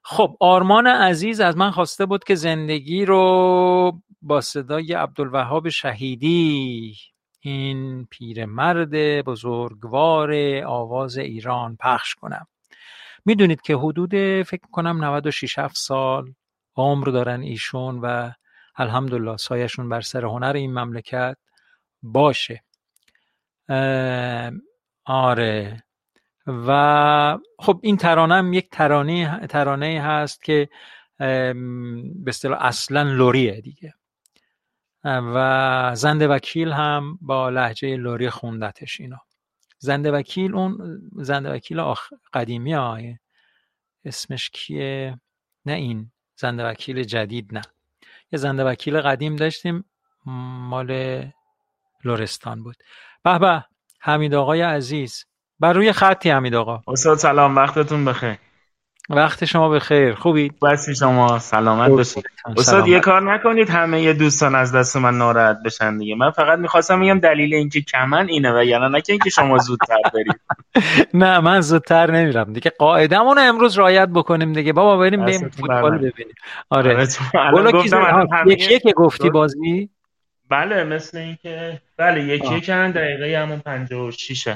خب 0.03 0.37
آرمان 0.39 0.87
عزیز 0.87 1.39
از 1.39 1.57
من 1.57 1.71
خواسته 1.71 2.05
بود 2.05 2.23
که 2.23 2.35
زندگی 2.35 3.05
رو 3.05 4.01
با 4.21 4.41
صدای 4.41 4.93
عبدالوهاب 4.93 5.69
شهیدی 5.69 6.95
این 7.39 8.05
پیرمرد 8.05 9.21
بزرگوار 9.21 10.33
آواز 10.65 11.17
ایران 11.17 11.77
پخش 11.79 12.15
کنم. 12.15 12.47
می‌دونید 13.25 13.61
که 13.61 13.75
حدود 13.75 14.09
فکر 14.43 14.67
کنم 14.71 15.03
96 15.05 15.59
7 15.59 15.77
سال 15.77 16.33
عمر 16.75 17.07
دارن 17.07 17.41
ایشون 17.41 17.99
و 17.99 18.31
الحمدلله 18.75 19.37
سایشون 19.37 19.89
بر 19.89 20.01
سر 20.01 20.25
هنر 20.25 20.53
این 20.55 20.79
مملکت 20.79 21.37
باشه. 22.03 22.63
آره. 25.05 25.83
و 26.47 27.37
خب 27.59 27.79
این 27.83 27.97
ترانه 27.97 28.35
هم 28.35 28.53
یک 28.53 28.69
ترانه 28.69 29.47
ترانه 29.47 30.01
هست 30.01 30.43
که 30.43 30.69
به 31.17 31.55
اصطلاح 32.27 32.65
اصلا 32.65 33.03
لوریه 33.03 33.61
دیگه. 33.61 33.93
و 35.03 35.91
زنده 35.95 36.27
وکیل 36.27 36.71
هم 36.71 37.17
با 37.21 37.49
لحجه 37.49 37.95
لوری 37.95 38.29
خوندتش 38.29 39.01
اینا 39.01 39.21
زنده 39.79 40.11
وکیل 40.11 40.55
اون 40.55 41.01
زنده 41.15 41.51
وکیل 41.51 41.79
آخ... 41.79 42.09
قدیمی 42.33 42.73
های 42.73 43.17
اسمش 44.05 44.49
کیه؟ 44.49 45.19
نه 45.65 45.73
این 45.73 46.11
زنده 46.35 46.65
وکیل 46.65 47.03
جدید 47.03 47.53
نه. 47.53 47.61
یه 48.31 48.39
زنده 48.39 48.63
وکیل 48.63 49.01
قدیم 49.01 49.35
داشتیم 49.35 49.85
مال 50.25 51.23
لورستان 52.03 52.63
بود. 52.63 52.75
به 53.23 53.39
به 53.39 53.65
حمید 53.99 54.33
آقای 54.33 54.61
عزیز. 54.61 55.25
بر 55.59 55.73
روی 55.73 55.91
خطی 55.91 56.29
حمید 56.29 56.55
آقا. 56.55 56.81
استاد 56.87 57.17
سلام 57.17 57.55
وقتتون 57.55 58.05
بخیر. 58.05 58.37
وقت 59.09 59.45
شما 59.45 59.69
بخیر. 59.69 60.13
خوبید 60.13 60.59
بسی 60.59 60.95
شما. 60.95 61.39
سلامت 61.39 61.89
باشید. 61.89 62.29
استاد 62.57 62.87
یه 62.87 62.99
کار 62.99 63.33
نکنید. 63.33 63.69
همه 63.69 64.13
دوستان 64.13 64.55
از 64.55 64.75
دست 64.75 64.97
من 64.97 65.17
ناراحت 65.17 65.57
بشن 65.65 65.97
دیگه. 65.97 66.15
من 66.15 66.31
فقط 66.31 66.59
می‌خواستم 66.59 67.01
بگم 67.01 67.19
دلیل 67.19 67.53
اینکه 67.53 67.81
کمن 67.81 68.27
اینه 68.29 68.59
و 68.59 68.63
یعنی 68.63 68.89
نه 68.89 69.01
اینکه 69.09 69.29
شما 69.29 69.57
زودتر 69.57 70.01
برید. 70.13 70.41
نه 71.23 71.39
من 71.39 71.61
زودتر 71.61 72.11
نمیرم. 72.11 72.53
دیگه 72.53 72.71
قاعدمون 72.79 73.35
رو 73.35 73.41
امروز 73.41 73.79
رعایت 73.79 74.09
بکنیم 74.09 74.53
دیگه. 74.53 74.73
بابا 74.73 74.97
بریم 74.97 75.25
بریم 75.25 75.49
فوتبال 75.49 75.97
ببینیم. 75.97 76.35
آره. 76.69 77.07
یکی 78.45 78.73
یک 78.73 78.93
گفتی 78.95 79.29
بازی؟ 79.29 79.89
بله 80.49 80.83
مثل 80.83 81.17
اینکه 81.17 81.81
بله 81.97 82.23
یکی 82.23 82.55
یک 82.55 82.69
دقیقه 82.69 83.39
همون 83.39 83.59
56 83.59 84.47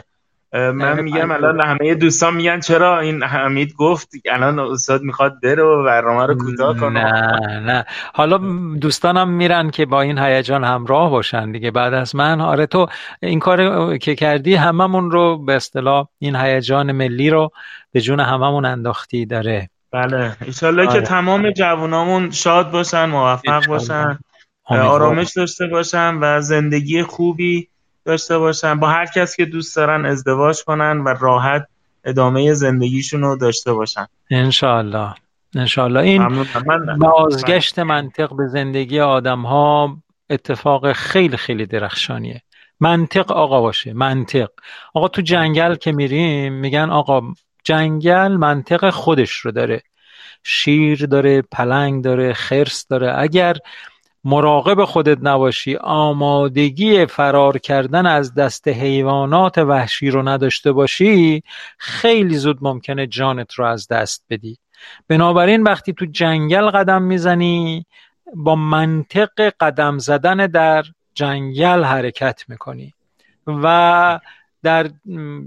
من 0.54 1.01
میگم 1.01 1.32
الان 1.32 1.62
همه 1.62 1.95
دوستان 1.95 2.36
میگن 2.36 2.60
چرا 2.60 2.99
این 2.99 3.24
حمید 3.24 3.74
گفت؟ 3.74 4.10
الان 4.32 4.60
استاد 4.60 5.01
می‌خواد 5.01 5.41
بره 5.43 5.64
و 5.64 5.84
برنامه 5.84 6.26
رو 6.26 6.36
کوتاه 6.36 6.78
کنه. 6.78 7.04
نه 7.04 7.60
نه. 7.60 7.86
حالا 8.14 8.38
دوستانم 8.82 9.30
میرن 9.30 9.70
که 9.70 9.86
با 9.86 10.01
این 10.01 10.18
هیجان 10.18 10.64
همراه 10.64 11.10
باشن 11.10 11.51
دیگه. 11.51 11.72
بعد 11.72 11.93
از 11.93 12.16
من 12.16 12.41
آره 12.41 12.66
تو 12.66 12.88
این 13.22 13.39
کار 13.39 13.97
که 13.97 14.16
کردی 14.16 14.56
هممون 14.56 15.12
رو 15.12 15.45
به 15.45 15.54
اصطلاح 15.54 16.08
این 16.20 16.36
هیجان 16.36 16.91
ملی 16.91 17.30
رو 17.30 17.51
به 17.91 18.01
جون 18.01 18.20
هممون 18.20 18.66
انداختی 18.66 19.26
داره. 19.26 19.70
بله. 19.91 20.36
ایشالله 20.45 20.88
آره. 20.88 20.99
که 20.99 21.06
تمام 21.06 21.51
جوانامون 21.51 22.32
شاد 22.32 22.72
باشن 22.72 23.06
موفق 23.06 23.68
باشن 23.68 24.20
آرامش 24.66 25.32
داشته 25.36 25.68
باشن 25.68 26.18
و 26.22 26.41
زندگی 26.41 27.04
خوبی 27.04 27.70
داشته 28.06 28.38
باشن 28.38 28.80
با 28.80 28.88
هر 28.88 29.06
کس 29.06 29.36
که 29.36 29.45
دوست 29.45 29.76
دارن 29.76 30.06
ازدواج 30.06 30.64
کنن 30.64 30.97
و 30.97 31.08
راحت 31.20 31.68
ادامه 32.04 32.54
زندگیشون 32.54 33.22
رو 33.22 33.38
داشته 33.38 33.74
باشن. 33.74 34.06
انشاءالله. 34.32 35.14
انشاءالله. 35.56 35.99
این 35.99 36.45
بازگشت 36.99 37.80
منطق 37.80 38.36
به 38.36 38.47
زندگی 38.47 38.99
آدم 38.99 39.41
ها 39.41 39.97
اتفاق 40.30 40.91
خیلی 40.91 41.38
خیلی 41.38 41.66
درخشانیه. 41.66 42.41
منطق 42.80 43.32
آقا 43.32 43.62
باشه. 43.62 43.93
منطق. 43.93 44.49
آقا 44.93 45.08
تو 45.08 45.22
جنگل 45.22 45.76
که 45.76 45.91
میریم 45.91 46.54
میگن 46.54 46.89
آقا 46.89 47.22
جنگل 47.64 48.32
منطق 48.32 48.89
خودش 48.89 49.32
رو 49.32 49.51
داره. 49.51 49.82
شیر 50.43 51.06
داره 51.06 51.41
پلنگ 51.41 52.04
داره 52.04 52.34
خرس 52.34 52.88
داره. 52.88 53.14
اگر 53.18 53.58
مراقب 54.24 54.86
خودت 54.86 55.18
نباشی. 55.22 55.76
آمادگی 55.76 57.06
فرار 57.06 57.58
کردن 57.58 58.06
از 58.06 58.34
دست 58.34 58.68
حیوانات 58.68 59.58
وحشی 59.58 60.10
رو 60.10 60.30
نداشته 60.30 60.72
باشی 60.72 61.44
خیلی 61.78 62.38
زود 62.38 62.58
ممکنه 62.62 63.08
جانت 63.08 63.54
رو 63.54 63.66
از 63.66 63.88
دست 63.88 64.26
بدی. 64.30 64.58
بنابراین 65.08 65.64
وقتی 65.64 65.94
تو 65.94 66.06
جنگل 66.06 66.70
قدم 66.70 67.02
می‌زنی 67.02 67.86
با 68.36 68.56
منطق 68.56 69.54
قدم 69.60 69.98
زدن 69.98 70.48
در 70.48 70.84
جنگل 71.14 71.84
حرکت 71.84 72.44
می‌کنی 72.48 72.94
و 73.48 74.20
در 74.64 74.89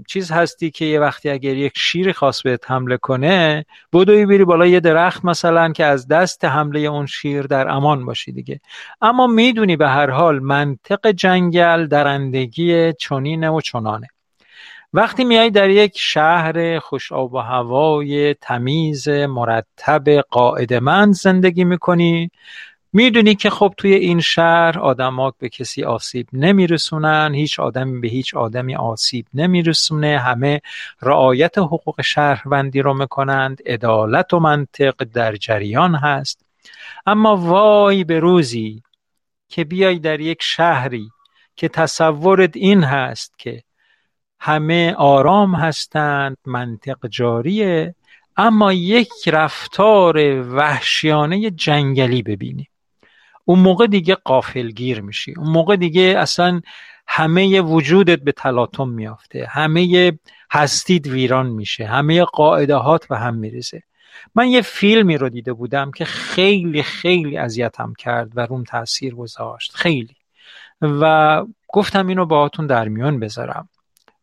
چیز 0.07 0.31
هستی 0.31 0.71
که 0.71 0.85
یه 0.85 0.99
وقتی 0.99 1.29
اگر 1.29 1.55
یک 1.55 1.73
شیر 1.75 2.11
خاص 2.11 2.41
بهت 2.41 2.71
حمله 2.71 2.97
کنه 2.97 3.65
بدوی 3.93 4.25
بری 4.25 4.45
بالا 4.45 4.65
یه 4.65 4.79
درخت 4.79 5.25
مثلا 5.25 5.71
که 5.71 5.85
از 5.85 6.07
دست 6.07 6.45
حمله 6.45 6.79
اون 6.79 7.05
شیر 7.05 7.41
در 7.41 7.67
امان 7.67 8.05
باشی 8.05 8.31
دیگه. 8.31 8.59
اما 9.01 9.27
می‌دونی 9.27 9.75
به 9.75 9.87
هر 9.87 10.09
حال 10.09 10.39
منطق 10.39 11.11
جنگل 11.11 11.87
درندگی 11.87 12.93
چنینه 12.93 13.49
و 13.49 13.61
چنانه. 13.61 14.07
وقتی 14.93 15.23
میای 15.23 15.49
در 15.49 15.69
یک 15.69 15.91
شهر 15.95 16.79
خوش 16.79 17.11
آب 17.11 17.33
و 17.33 17.37
هوای 17.37 18.33
تمیز 18.33 19.09
مرتب 19.09 20.09
قاعدمند 20.09 21.13
زندگی 21.13 21.63
می‌کنی 21.63 22.31
می‌دونی 22.97 23.35
که 23.35 23.49
خب 23.49 23.73
توی 23.77 23.93
این 23.93 24.19
شهر 24.19 24.79
آدما 24.79 25.33
به 25.39 25.49
کسی 25.49 25.83
آسیب 25.83 26.27
نمیرسونن 26.33 27.33
هیچ 27.33 27.59
آدمی 27.59 27.99
به 27.99 28.07
هیچ 28.07 28.35
آدمی 28.35 28.75
آسیب 28.75 29.25
نمیرسونه. 29.33 30.19
همه 30.19 30.61
رعایت 31.01 31.57
حقوق 31.57 32.01
شهروندی 32.01 32.81
رو 32.81 32.93
می‌کنند 32.93 33.61
عدالت 33.65 34.33
و 34.33 34.39
منطق 34.39 35.03
در 35.13 35.35
جریان 35.35 35.95
هست. 35.95 36.45
اما 37.05 37.35
وای 37.35 38.03
به 38.03 38.19
روزی 38.19 38.83
که 39.49 39.63
بیای 39.63 39.99
در 39.99 40.19
یک 40.19 40.37
شهری 40.41 41.09
که 41.55 41.67
تصورت 41.67 42.55
این 42.55 42.83
هست 42.83 43.39
که 43.39 43.63
همه 44.39 44.93
آرام 44.93 45.55
هستند 45.55 46.37
منطق 46.45 47.07
جاریه 47.07 47.95
اما 48.37 48.73
یک 48.73 49.09
رفتار 49.27 50.41
وحشیانه 50.41 51.51
جنگلی 51.51 52.23
ببینی 52.23 52.67
اون 53.49 53.59
موقع 53.59 53.87
دیگه 53.87 54.15
قافلگیر 54.15 55.01
میشی. 55.01 55.33
اون 55.37 55.49
موقع 55.49 55.75
دیگه 55.75 56.15
اصلا 56.17 56.61
همه 57.07 57.61
وجودت 57.61 58.19
به 58.19 58.31
تلاطم 58.31 58.89
میافته. 58.89 59.47
همه 59.49 60.11
هستید 60.51 61.07
ویران 61.07 61.47
میشه. 61.47 61.85
همه 61.85 62.23
قاعدهات 62.23 63.05
و 63.09 63.15
هم 63.15 63.35
میریزه. 63.35 63.83
من 64.35 64.47
یه 64.47 64.61
فیلمی 64.61 65.17
رو 65.17 65.29
دیده 65.29 65.53
بودم 65.53 65.91
که 65.91 66.05
خیلی 66.05 66.83
خیلی 66.83 67.37
اذیتم 67.37 67.93
کرد 67.97 68.31
و 68.35 68.45
روم 68.45 68.63
تاثیر 68.63 69.15
گذاشت. 69.15 69.75
خیلی. 69.75 70.15
و 70.81 71.45
گفتم 71.67 72.07
اینو 72.07 72.25
باهاتون 72.25 72.67
در 72.67 72.87
میان 72.87 73.19
بذارم. 73.19 73.69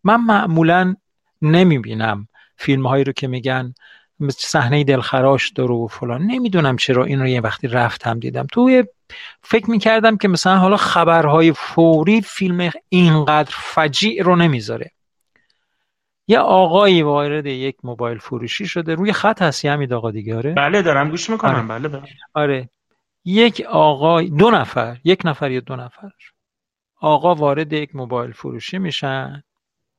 من 0.05 0.21
معمولا 0.21 0.95
نمی‌بینم 1.43 2.29
فیلم 2.57 2.87
هایی 2.87 3.05
رو 3.05 3.13
که 3.13 3.27
میگن 3.27 3.75
صحنه 4.31 4.85
دلخراش 4.85 5.51
داره 5.51 5.75
و 5.75 5.87
فلان. 5.87 6.23
نمی‌دونم 6.23 6.77
چرا 6.77 7.05
این 7.05 7.21
رو 7.21 7.27
یه 7.27 7.41
وقتی 7.41 7.69
رفتم 7.69 8.19
دیدم. 8.19 8.47
توی 8.53 8.85
فکر 9.43 9.71
می‌کردم 9.71 10.17
که 10.17 10.29
مثلا 10.29 10.57
حالا 10.57 10.77
خبرهای 10.77 11.53
فوری 11.53 12.21
فیلم 12.21 12.71
اینقدر 12.89 13.51
فجیع 13.55 14.23
رو 14.23 14.37
نمی‌ذاره. 14.37 14.91
یه 16.27 16.39
آقایی 16.39 17.03
وارد 17.03 17.47
یک 17.47 17.77
موبایل 17.83 18.19
فروشی 18.19 18.67
شده 18.67 18.95
روی 18.95 19.13
خط 19.13 19.43
هستی 19.43 19.69
همین 19.69 19.93
آقا 19.93 20.11
دیگه 20.11 20.37
آره؟ 20.37 20.53
بله 20.53 20.83
دارم 20.83 21.11
گوش 21.11 21.31
می‌کنم. 21.31 21.55
آره. 21.55 21.63
بله 21.63 21.89
بله. 21.89 22.09
آره. 22.35 22.69
یک 23.25 23.61
آقای 23.61 24.31
دو 24.31 24.51
نفر 24.51 24.99
یک 25.05 25.21
نفر 25.25 25.51
یا 25.51 25.61
دو 25.61 25.77
نفر. 25.77 26.11
آقا 27.01 27.35
وارد 27.35 27.73
یک 27.73 27.97
موبایل 27.97 28.33
فروشی 28.33 28.79
میشن. 28.79 29.43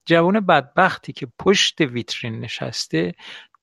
جوان 0.05 0.39
بدبختی 0.39 1.13
که 1.13 1.27
پشت 1.39 1.81
ویترین 1.81 2.39
نشسته 2.39 3.15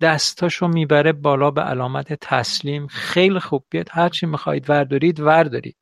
دستاشو 0.02 0.68
می‌بره 0.68 1.12
بالا 1.12 1.50
به 1.50 1.60
علامت 1.60 2.12
تسلیم. 2.12 2.86
خیلی 2.86 3.40
خوب. 3.40 3.64
بیاد 3.70 3.88
هرچی 3.90 4.26
می‌خواید 4.26 4.70
وردارید 4.70 5.20
وردارید. 5.20 5.76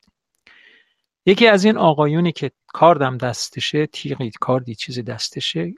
یکی 1.25 1.47
از 1.47 1.65
این 1.65 1.77
آقایونی 1.77 2.31
که 2.31 2.51
کاردم 2.67 3.17
دستشه 3.17 3.85
تیغی 3.85 4.31
کاردی 4.39 4.75
چیزی 4.75 5.03
دستشه 5.03 5.73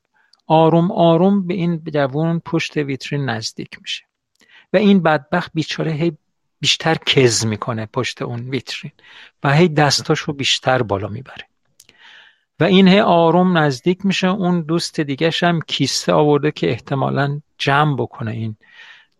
آروم 0.47 0.91
آروم 0.91 1.47
به 1.47 1.53
این 1.53 1.83
جوان 1.93 2.39
پشت 2.39 2.77
ویترین 2.77 3.29
نزدیک 3.29 3.81
میشه. 3.81 4.03
و 4.73 4.77
این 4.77 5.03
بدبخت 5.03 5.51
بیچاره 5.53 5.91
هی 5.91 6.17
بیشتر 6.59 6.95
کز 6.95 7.45
می‌کنه 7.45 7.85
پشت 7.85 8.21
اون 8.21 8.49
ویترین 8.49 8.91
و 9.43 9.53
هی 9.53 9.67
دستاشو 9.67 10.33
بیشتر 10.33 10.83
بالا 10.83 11.07
می‌بره. 11.07 11.47
و 12.63 12.65
این 12.65 12.87
هی 12.87 12.99
آروم 12.99 13.57
نزدیک 13.57 14.05
میشه. 14.05 14.27
اون 14.27 14.61
دوست 14.61 14.99
دیگهش 14.99 15.43
هم 15.43 15.59
کیسه 15.67 16.13
آورده 16.13 16.51
که 16.51 16.69
احتمالا 16.69 17.41
جمع 17.57 17.95
بکنه 17.95 18.31
این 18.31 18.57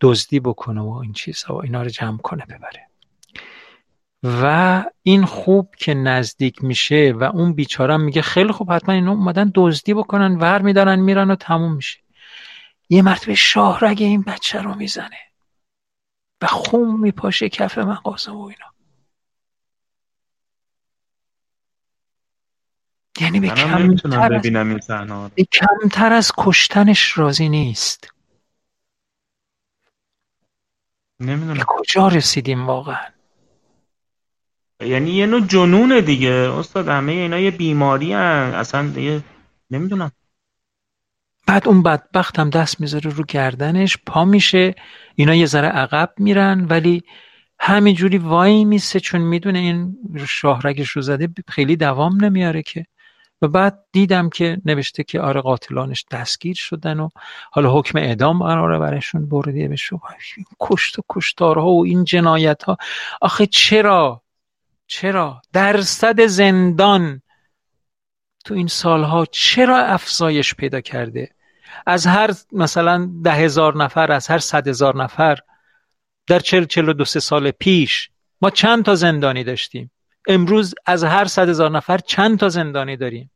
دزدی 0.00 0.40
بکنه 0.40 0.80
و 0.80 0.92
این 0.92 1.12
چیزها 1.12 1.56
و 1.56 1.62
اینا 1.62 1.82
رو 1.82 1.88
جمع 1.88 2.18
کنه 2.18 2.44
ببره. 2.46 2.88
و 4.42 4.84
این 5.02 5.24
خوب 5.24 5.74
که 5.78 5.94
نزدیک 5.94 6.64
میشه 6.64 7.14
و 7.16 7.24
اون 7.24 7.52
بیچاره 7.52 7.96
میگه 7.96 8.22
خیلی 8.22 8.52
خوب 8.52 8.72
حتما 8.72 8.94
اینا 8.94 9.12
اومدن 9.12 9.52
دزدی 9.54 9.94
بکنن 9.94 10.36
ور 10.38 10.62
میدارن 10.62 11.00
میرن 11.00 11.30
و 11.30 11.36
تموم 11.36 11.74
میشه. 11.74 11.98
یه 12.88 13.02
مرتبه 13.02 13.34
شاهرگ 13.34 14.02
این 14.02 14.22
بچه 14.22 14.62
رو 14.62 14.74
می‌زنه 14.74 15.18
و 16.42 16.46
خون 16.46 17.00
میپاشه 17.00 17.48
کف 17.48 17.78
مغازه 17.78 18.32
و 18.32 18.38
اینا. 18.38 18.73
یعنی 23.20 23.40
به 23.40 23.48
کمتر, 23.48 24.28
ببینم 24.28 24.68
این 24.68 24.80
به 25.34 25.46
کمتر 25.52 26.12
از 26.12 26.32
کشتنش 26.38 27.18
راضی 27.18 27.48
نیست. 27.48 28.10
نمی‌دونم. 31.20 31.64
کجا 31.66 32.08
رسیدیم 32.08 32.66
واقعا؟ 32.66 33.06
یعنی 34.80 35.10
یه 35.10 35.26
نوع 35.26 35.40
جنونه 35.40 36.00
دیگه. 36.00 36.30
استاد 36.30 36.88
همه 36.88 37.12
اینا 37.12 37.38
یه 37.38 37.50
بیماری 37.50 38.12
هن. 38.12 38.52
اصلا 38.54 39.00
یه 39.00 39.22
نمی‌دونم. 39.70 40.12
بعد 41.46 41.68
اون 41.68 41.82
بدبخت 41.82 42.38
هم 42.38 42.50
دست 42.50 42.80
می‌ذاره 42.80 43.10
رو 43.10 43.24
گردنش 43.24 43.98
پا 44.06 44.24
میشه. 44.24 44.74
اینا 45.14 45.34
یه 45.34 45.46
ذره 45.46 45.68
عقب 45.68 46.14
میرن 46.18 46.66
ولی 46.70 47.02
همینجوری 47.58 48.18
وای 48.18 48.64
میسه. 48.64 49.00
چون 49.00 49.20
می‌دونه 49.20 49.58
این 49.58 49.98
شاهرگش 50.28 50.90
رو 50.90 51.02
زده 51.02 51.28
خیلی 51.48 51.76
دوام 51.76 52.24
نمیاره 52.24 52.62
که. 52.62 52.86
و 53.44 53.48
بعد 53.48 53.84
دیدم 53.92 54.28
که 54.28 54.60
نوشته 54.64 55.04
که 55.04 55.20
آره 55.20 55.40
قاتلانش 55.40 56.04
دستگیر 56.10 56.56
شدن 56.56 57.00
و 57.00 57.08
حالا 57.50 57.78
حکم 57.78 57.98
اعدام 57.98 58.42
قراره 58.42 58.78
برشون 58.78 59.28
برده 59.28 59.68
بشه 59.68 60.00
کشت 60.60 60.98
و 60.98 61.02
کشتارها 61.08 61.70
و 61.70 61.84
این 61.84 62.04
جنایت 62.04 62.62
ها 62.62 62.76
آخه 63.20 63.46
چرا؟ 63.46 64.22
چرا؟ 64.86 65.42
درصد 65.52 66.26
زندان 66.26 67.22
تو 68.44 68.54
این 68.54 68.66
سالها 68.66 69.26
چرا 69.26 69.78
افزایش 69.78 70.54
پیدا 70.54 70.80
کرده؟ 70.80 71.30
از 71.86 72.06
هر 72.06 72.30
مثلا 72.52 73.10
ده 73.24 73.32
هزار 73.32 73.76
نفر 73.76 74.12
از 74.12 74.28
هر 74.28 74.38
صد 74.38 74.68
هزار 74.68 74.96
نفر 74.96 75.38
در 76.26 76.38
چل 76.38 76.64
چل 76.64 76.92
دو 76.92 77.04
سه 77.04 77.20
سال 77.20 77.50
پیش 77.50 78.10
ما 78.40 78.50
چند 78.50 78.84
تا 78.84 78.94
زندانی 78.94 79.44
داشتیم؟ 79.44 79.90
امروز 80.28 80.74
از 80.86 81.04
هر 81.04 81.24
صد 81.24 81.48
هزار 81.48 81.70
نفر 81.70 81.98
چند 81.98 82.38
تا 82.38 82.48
زندانی 82.48 82.96
داریم؟ 82.96 83.30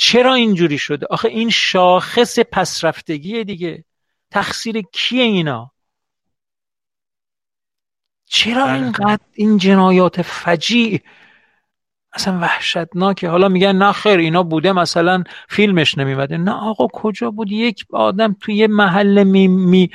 چرا 0.00 0.34
اینجوری 0.34 0.78
شده؟ 0.78 1.06
آخه 1.10 1.28
این 1.28 1.50
شاخص 1.50 2.38
پسرفتگی 2.38 3.44
دیگه. 3.44 3.84
تقصیر 4.30 4.82
کیه 4.92 5.22
اینا؟ 5.22 5.72
چرا 8.24 8.66
بله. 8.66 8.74
اینقدر 8.74 9.24
این 9.32 9.58
جنایات 9.58 10.22
فجیع؟ 10.22 11.00
اصلا 12.12 12.38
وحشتناکه. 12.38 13.28
حالا 13.28 13.48
میگن 13.48 13.76
نه 13.76 13.92
خیر 13.92 14.18
اینا 14.18 14.42
بوده 14.42 14.72
مثلا 14.72 15.24
فیلمش 15.48 15.98
نمیمده 15.98 16.36
نه 16.36 16.52
آقا 16.52 16.86
کجا 16.86 17.30
بود؟ 17.30 17.52
یک 17.52 17.84
آدم 17.92 18.36
توی 18.40 18.54
یه 18.54 18.66
محله 18.66 19.24
می, 19.24 19.48
می 19.48 19.90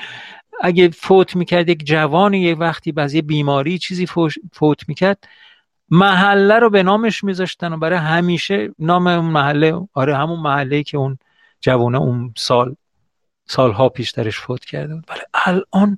اگه 0.61 0.89
فوت 0.89 1.35
می‌کرد 1.35 1.69
یک 1.69 1.85
جوانی 1.85 2.39
یه 2.39 2.55
وقتی 2.55 2.91
بعضی 2.91 3.21
بیماری 3.21 3.77
چیزی 3.77 4.05
فوت 4.53 4.79
می‌کرد 4.87 5.27
محله 5.89 6.59
رو 6.59 6.69
به 6.69 6.83
نامش 6.83 7.23
میذاشتن 7.23 7.73
و 7.73 7.77
برای 7.77 7.99
همیشه 7.99 8.69
نام 8.79 9.07
اون 9.07 9.25
محله 9.25 9.81
آره 9.93 10.17
همون 10.17 10.39
محله 10.39 10.83
که 10.83 10.97
اون 10.97 11.17
جوانه 11.61 11.97
اون 11.97 12.33
سال 12.37 12.75
سالها 13.45 13.89
پیش 13.89 14.11
درش 14.11 14.39
فوت 14.39 14.65
کرده 14.65 14.95
بود. 14.95 15.05
بله 15.07 15.23
الان 15.45 15.97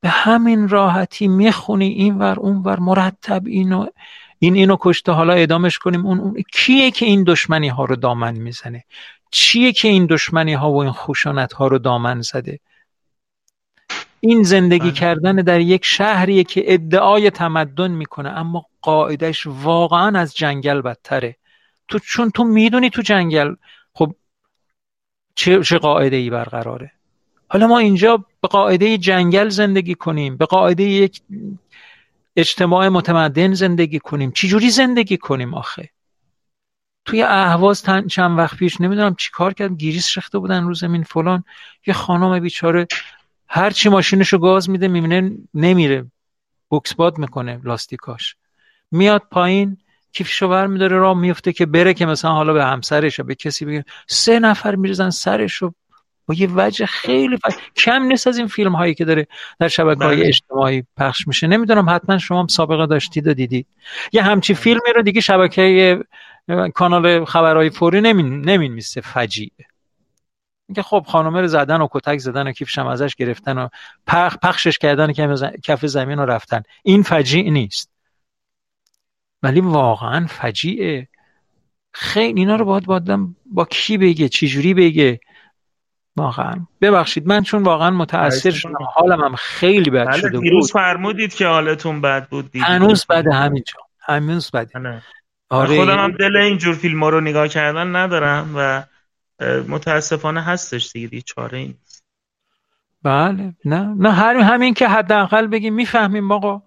به 0.00 0.08
همین 0.08 0.68
راحتی 0.68 1.28
می‌خونی 1.28 1.88
این 1.88 2.18
ور 2.18 2.40
اون 2.40 2.56
ور 2.56 2.80
مرتب 2.80 3.42
اینو 3.46 3.86
این 4.38 4.54
اینو 4.54 4.76
کشته 4.80 5.12
حالا 5.12 5.32
ادامش 5.32 5.78
کنیم 5.78 6.06
اون, 6.06 6.20
اون. 6.20 6.42
کیه 6.52 6.90
که 6.90 7.06
این 7.06 7.24
دشمنی 7.24 7.68
ها 7.68 7.84
رو 7.84 7.96
دامن 7.96 8.34
می‌زنه؟ 8.34 8.84
چیه 9.30 9.72
که 9.72 9.88
این 9.88 10.06
دشمنی 10.06 10.54
ها 10.54 10.72
و 10.72 10.82
این 10.82 10.92
خوشانت 10.92 11.52
ها 11.52 11.66
رو 11.66 11.78
دامن 11.78 12.20
زده؟ 12.20 12.60
این 14.20 14.42
زندگی 14.42 14.78
بله. 14.78 14.92
کردن 14.92 15.36
در 15.36 15.60
یک 15.60 15.84
شهریه 15.84 16.44
که 16.44 16.74
ادعای 16.74 17.30
تمدن 17.30 17.90
می‌کنه 17.90 18.28
اما 18.28 18.66
قاعدش 18.86 19.46
واقعا 19.46 20.18
از 20.18 20.34
جنگل 20.34 20.80
بدتره. 20.80 21.36
تو 21.88 21.98
چون 21.98 22.30
تو 22.30 22.44
می‌دونی 22.44 22.90
تو 22.90 23.02
جنگل 23.02 23.54
خب 23.94 24.14
چه, 25.34 25.62
چه 25.62 25.78
قاعده 25.78 26.16
ای 26.16 26.30
برقراره؟ 26.30 26.92
حالا 27.48 27.66
ما 27.66 27.78
اینجا 27.78 28.24
به 28.40 28.48
قاعده 28.48 28.98
جنگل 28.98 29.48
زندگی 29.48 29.94
کنیم 29.94 30.36
به 30.36 30.46
قاعده 30.46 30.82
یک 30.82 31.22
اجتماع 32.36 32.88
متمدن 32.88 33.54
زندگی 33.54 33.98
کنیم. 33.98 34.30
چجوری 34.30 34.70
زندگی 34.70 35.16
کنیم 35.16 35.54
آخه؟ 35.54 35.90
توی 37.04 37.22
اهواز 37.22 37.82
چند 38.10 38.38
وقت 38.38 38.56
پیش 38.56 38.80
نمی‌دونم 38.80 39.14
چی 39.14 39.30
کار 39.32 39.52
کرد 39.52 39.76
گیریس 39.78 40.18
رخته 40.18 40.38
بودن 40.38 40.64
رو 40.64 40.74
زمین 40.74 41.02
فلان. 41.02 41.44
یه 41.86 41.94
خانم 41.94 42.40
بیچاره 42.40 42.86
هر 43.48 43.70
چی 43.70 43.88
ماشینشو 43.88 44.38
گاز 44.38 44.70
میده 44.70 44.88
می‌بینه 44.88 45.38
نمیره. 45.54 46.06
بوکس 46.68 46.94
باد 46.94 47.18
می‌کنه 47.18 47.60
لاستیکاش. 47.64 48.36
میاد 48.96 49.22
پایین 49.30 49.76
کیفشو 50.12 50.46
ور 50.46 50.66
میداره 50.66 50.98
راه 50.98 51.18
میفته 51.18 51.52
که 51.52 51.66
بره 51.66 51.94
که 51.94 52.06
مثلا 52.06 52.32
حالا 52.32 52.52
به 52.52 52.64
همسرش 52.64 53.20
به 53.20 53.34
کسی 53.34 53.64
بگه. 53.64 53.84
سه 54.06 54.38
نفر 54.38 54.74
میریزن 54.74 55.10
سرش 55.10 55.62
با 56.26 56.34
یه 56.34 56.48
وجه 56.54 56.86
خیلی 56.86 57.38
کم 57.76 58.02
نیست 58.02 58.26
از 58.26 58.38
این 58.38 58.46
فیلم 58.46 58.76
هایی 58.76 58.94
که 58.94 59.04
داره 59.04 59.26
در 59.58 59.68
شبکه 59.68 60.04
های 60.04 60.16
بله. 60.16 60.26
اجتماعی 60.26 60.84
پخش 60.96 61.28
میشه. 61.28 61.46
نمی‌دونم 61.46 61.90
حتما 61.90 62.18
شما 62.18 62.40
هم 62.40 62.46
سابقه 62.46 62.86
داشتید 62.86 63.26
و 63.26 63.34
دیدید. 63.34 63.66
یه 64.12 64.22
همچی 64.22 64.52
بله. 64.52 64.62
فیلمی 64.62 64.92
رو 64.94 65.02
دیگه 65.02 65.20
شبکه 65.20 65.98
کانال 66.74 67.24
خبرهای 67.24 67.70
فوری 67.70 68.00
نمین 68.00 68.40
نمین 68.40 68.72
میسته 68.72 69.00
فجیعه 69.00 69.66
اینکه 70.68 70.82
خب 70.82 71.04
خانومه 71.08 71.40
رو 71.40 71.46
زدن 71.46 71.80
و 71.80 71.88
کتک 71.90 72.18
زدن 72.18 72.48
و 72.48 72.52
کیفش 72.52 72.78
هم 72.78 72.86
ازش 72.86 73.14
گرفتن 73.14 73.58
و 73.58 73.68
پخ 74.06 74.36
پخشش 74.42 74.78
کردن 74.78 75.12
که 75.12 75.36
کف 75.64 75.86
زمین 75.86 76.18
رو 76.18 76.24
رفتن. 76.24 76.62
این 76.82 77.02
فجیع 77.02 77.50
نیست. 77.50 77.95
ولی 79.42 79.60
واقعا 79.60 80.26
فجیعه. 80.26 81.08
خیلی 81.92 82.40
اینا 82.40 82.56
رو 82.56 82.64
باید 82.64 82.84
بادم 82.84 83.36
با 83.46 83.64
کی 83.64 83.98
بگه؟ 83.98 84.28
چجوری 84.28 84.74
بگه؟ 84.74 85.20
واقعا. 86.16 86.66
ببخشید 86.80 87.26
من 87.26 87.42
چون 87.42 87.62
واقعا 87.62 87.90
متاثر 87.90 88.50
شدم. 88.50 88.72
حالم 88.94 89.24
هم 89.24 89.34
خیلی 89.34 89.90
بد 89.90 90.06
بله، 90.06 90.18
شده 90.18 90.38
بود. 90.38 90.70
فرمودید 90.72 91.34
که 91.34 91.46
حالتون 91.46 92.00
بد 92.00 92.28
بود 92.28 92.56
هنوز 92.56 93.06
بده 93.06 93.34
همینجا. 93.34 93.80
هنوز 94.00 94.50
بده. 94.50 94.78
بله. 94.78 95.02
آره. 95.50 95.76
خودم 95.76 95.98
هم 95.98 96.12
دل 96.12 96.36
اینجور 96.36 96.74
فیلم 96.74 97.04
رو 97.04 97.20
نگاه 97.20 97.48
کردن 97.48 97.96
ندارم 97.96 98.54
و 98.56 98.84
متاسفانه 99.68 100.42
هستش 100.42 100.92
دیگه 100.92 101.06
دیگه 101.06 101.22
چاره 101.22 101.58
این 101.58 101.74
بله. 103.02 103.54
نه 103.64 103.94
نه 103.98 104.12
هر 104.12 104.36
همین 104.36 104.74
که 104.74 104.88
حداقل 104.88 105.46
بگیم 105.46 105.74
می‌فهمیم 105.74 106.32
آقا. 106.32 106.62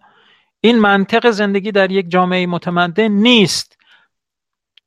این 0.61 0.79
منطق 0.79 1.29
زندگی 1.29 1.71
در 1.71 1.91
یک 1.91 2.09
جامعه 2.09 2.47
متمدن 2.47 3.07
نیست. 3.07 3.77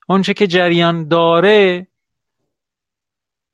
اونچه 0.08 0.34
که 0.34 0.46
جریان 0.46 1.08
داره 1.08 1.86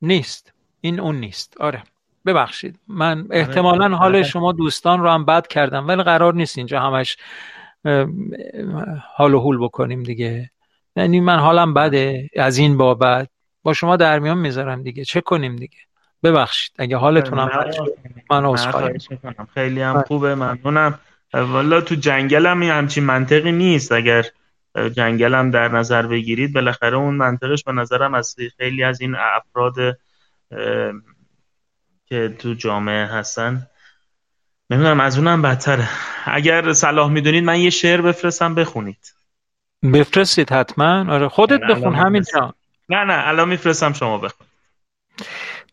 نیست. 0.01 0.53
این 0.81 0.99
اون 0.99 1.15
نیست. 1.15 1.61
آره. 1.61 1.83
ببخشید. 2.25 2.79
من 2.87 3.27
احتمالا 3.31 3.97
حال 3.97 4.23
شما 4.23 4.51
دوستان 4.51 4.99
رو 4.99 5.09
هم 5.09 5.25
بد 5.25 5.47
کردم 5.47 5.87
ولی 5.87 6.03
قرار 6.03 6.33
نیست 6.33 6.57
اینجا 6.57 6.79
همش 6.79 7.17
حال 9.15 9.33
و 9.33 9.39
حول 9.39 9.57
بکنیم 9.57 10.03
دیگه. 10.03 10.51
یعنی 10.95 11.19
من 11.19 11.39
حالم 11.39 11.73
بده 11.73 12.29
از 12.35 12.57
این 12.57 12.77
بابت. 12.77 13.29
با 13.63 13.73
شما 13.73 13.95
در 13.95 14.19
میان 14.19 14.37
می‌ذارم 14.37 14.83
دیگه. 14.83 15.05
چه 15.05 15.21
کنیم 15.21 15.55
دیگه؟ 15.55 15.77
ببخشید. 16.23 16.71
اگه 16.79 16.97
حالتون 16.97 17.39
هم 17.39 17.49
من 18.29 18.55
خیلی 19.53 19.81
هم 19.81 20.01
خوبه. 20.01 20.35
ممنونم. 20.35 20.99
والا 21.33 21.81
تو 21.81 21.95
جنگل 21.95 22.45
هم 22.45 22.63
همچین 22.63 23.03
منطقی 23.03 23.51
نیست. 23.51 23.91
اگر 23.91 24.25
جنگل 24.95 25.33
هم 25.33 25.51
در 25.51 25.67
نظر 25.67 26.07
بگیرید 26.07 26.53
بالاخره 26.53 26.97
اون 26.97 27.15
منطقش 27.15 27.63
به 27.63 27.71
نظرم 27.71 28.13
از 28.13 28.35
خیلی 28.57 28.83
از 28.83 29.01
این 29.01 29.15
افراد 29.15 29.97
که 32.05 32.35
تو 32.39 32.53
جامعه 32.53 33.05
هستن. 33.05 33.67
نمی‌دونم 34.69 34.99
از 34.99 35.17
اونم 35.17 35.41
بدتره. 35.41 35.89
اگر 36.25 36.73
صلاح 36.73 37.09
می‌دونید 37.11 37.43
من 37.43 37.59
یه 37.59 37.69
شعر 37.69 38.01
بفرستم 38.01 38.55
بخونید. 38.55 39.13
بفرستید 39.93 40.51
حتما. 40.51 41.13
آره 41.13 41.29
خودت 41.29 41.59
بخون 41.59 41.95
همین 41.95 42.23
جا 42.33 42.53
نه 42.89 43.03
نه 43.03 43.27
الان 43.27 43.49
میفرستم 43.49 43.93
شما 43.93 44.17
بخون. 44.17 44.47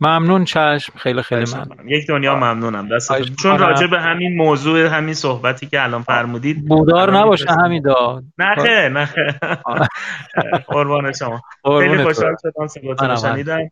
ممنون 0.01 0.45
چشم 0.45 0.93
خیلی 0.99 1.23
خیلی 1.23 1.45
ممنون. 1.55 1.89
یک 1.89 2.07
دنیا 2.07 2.37
ممنونم. 2.37 2.89
دست 2.89 3.23
چون 3.23 3.59
راجع 3.59 3.87
به 3.87 4.01
همین 4.01 4.37
موضوع 4.37 4.87
همین 4.87 5.15
صحبتی 5.15 5.67
که 5.67 5.83
الان 5.83 6.03
فرمودید 6.03 6.69
بودار 6.69 7.17
نباشه 7.17 7.51
همین 7.51 7.83
داد. 7.83 8.25
نه 8.39 8.89
نه. 8.89 9.09
قربان 10.69 11.13
شما. 11.13 11.43
خیلی 11.65 12.05
خوشحال 12.05 12.37
شدم 12.43 12.67
صداتون 12.67 13.17
شنیدم. 13.17 13.71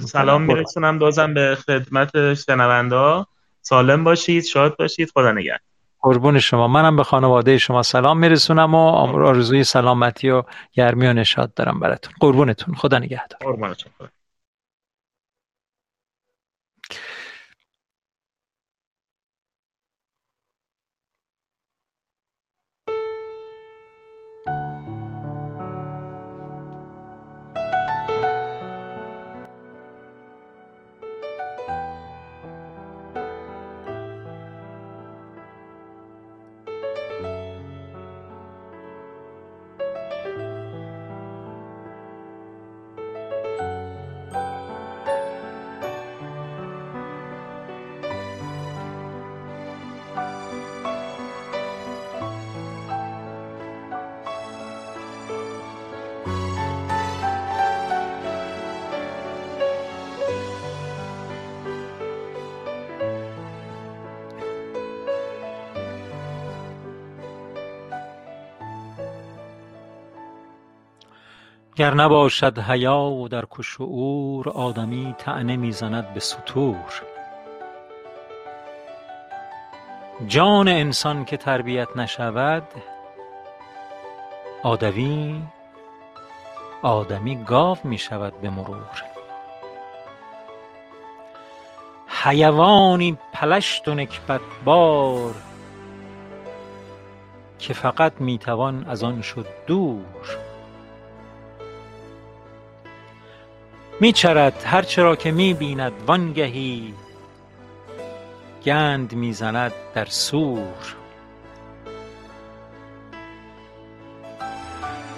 سلام 0.00 0.42
میرسونم. 0.42 0.98
دازم 0.98 1.34
به 1.34 1.58
خدمت 1.66 2.34
شنونده 2.34 3.26
سالم 3.60 4.04
باشید 4.04 4.44
شاد 4.44 4.76
باشید. 4.76 5.10
خدا 5.14 5.32
نگهدار. 5.32 5.58
قربون 6.00 6.38
شما. 6.38 6.68
منم 6.68 6.96
به 6.96 7.04
خانواده 7.04 7.58
شما 7.58 7.82
سلام 7.82 8.18
میرسونم 8.18 8.74
و 8.74 8.78
آرزوی 8.78 9.64
سلامتی 9.64 10.30
و 10.30 10.42
گرمی 10.72 11.06
و 11.06 11.12
نشاد 11.12 11.54
دارم 11.54 11.80
براتون. 11.80 12.12
قربونتون. 12.20 12.74
خدا 12.74 12.98
نگهدار. 12.98 13.38
قربونتون 13.40 13.92
گر 71.82 71.94
نباشد 71.94 72.58
حیا 72.58 73.00
و 73.00 73.28
در 73.28 73.44
کشعور 73.50 74.48
آدمی 74.48 75.14
طعنه 75.18 75.56
می‌زند 75.56 76.14
به 76.14 76.20
ستور 76.20 77.02
جان 80.26 80.68
انسان 80.68 81.24
که 81.24 81.36
تربیت 81.36 81.96
نشود 81.96 82.62
آدمی 84.62 85.42
آدمی 86.82 87.44
گاو 87.44 87.78
می 87.84 87.98
شود 87.98 88.40
به 88.40 88.50
مرور. 88.50 89.02
حیوانی 92.06 93.18
پلشت 93.32 93.88
و 93.88 93.94
نکبت 93.94 94.40
بار 94.64 95.34
که 97.58 97.74
فقط 97.74 98.12
می 98.20 98.38
توان 98.38 98.84
از 98.88 99.04
آن 99.04 99.22
شد 99.22 99.46
دور. 99.66 100.51
می 104.02 104.12
چرد 104.12 104.62
هر 104.66 104.82
چه 104.82 105.16
که 105.16 105.30
می 105.30 105.54
بیند 105.54 105.92
وانگهی 106.06 106.94
گند 108.64 109.12
می 109.12 109.32
زند 109.32 109.72
در 109.94 110.04
سور. 110.04 110.96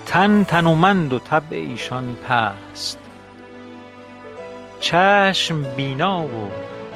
تن 0.07 0.45
تنومند 0.45 1.13
و 1.13 1.19
طبع 1.19 1.57
ایشان 1.57 2.17
پست. 2.29 2.99
چشم 4.81 5.63
بینا 5.63 6.23
و 6.23 6.51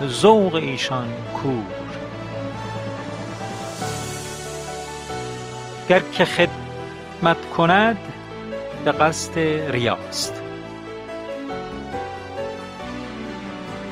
ذوق 0.06 0.54
ایشان 0.54 1.08
کور. 1.42 1.96
گر 5.88 6.02
که 6.12 6.24
خدمت 6.24 7.50
کند 7.56 7.98
به 8.84 8.92
قصد 8.92 9.38
ریاست. 9.70 10.47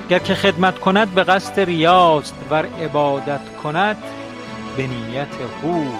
گر 0.08 0.18
که 0.18 0.34
خدمت 0.34 0.78
کند 0.78 1.14
به 1.14 1.24
قصد 1.24 1.60
ریاست 1.60 2.34
ور 2.50 2.66
عبادت 2.82 3.56
کند 3.62 3.96
به 4.76 4.86
نیت 4.86 5.34
حور. 5.62 5.98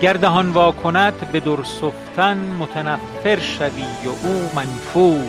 گر 0.00 0.12
دهان 0.12 0.50
وا 0.50 0.72
کند 0.72 1.32
به 1.32 1.40
درسفتن 1.40 2.38
متنفر 2.58 3.38
شوی 3.38 3.84
و 4.04 4.26
او 4.26 4.50
منفور. 4.54 5.28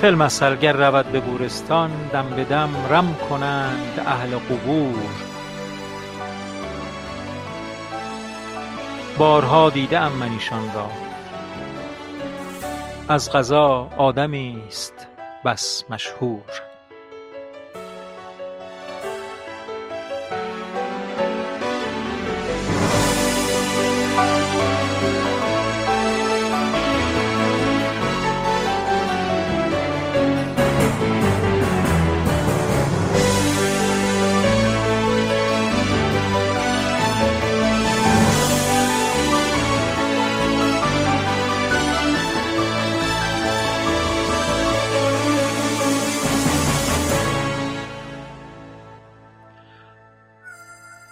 فی 0.00 0.06
المثل 0.06 0.56
گر 0.56 0.72
رود 0.72 1.06
به 1.06 1.20
گورستان 1.20 1.90
دم 2.12 2.30
به 2.36 2.44
دم 2.44 2.70
رم 2.90 3.16
کنند 3.30 4.00
اهل 4.06 4.36
قبور. 4.36 5.29
بارها 9.20 9.70
دیده 9.70 9.98
ام 9.98 10.12
من 10.12 10.32
ایشان 10.32 10.74
را. 10.74 10.90
از 13.08 13.30
قضا 13.32 13.88
آدمی 13.96 14.62
است 14.68 15.06
بس 15.44 15.84
مشهور. 15.90 16.69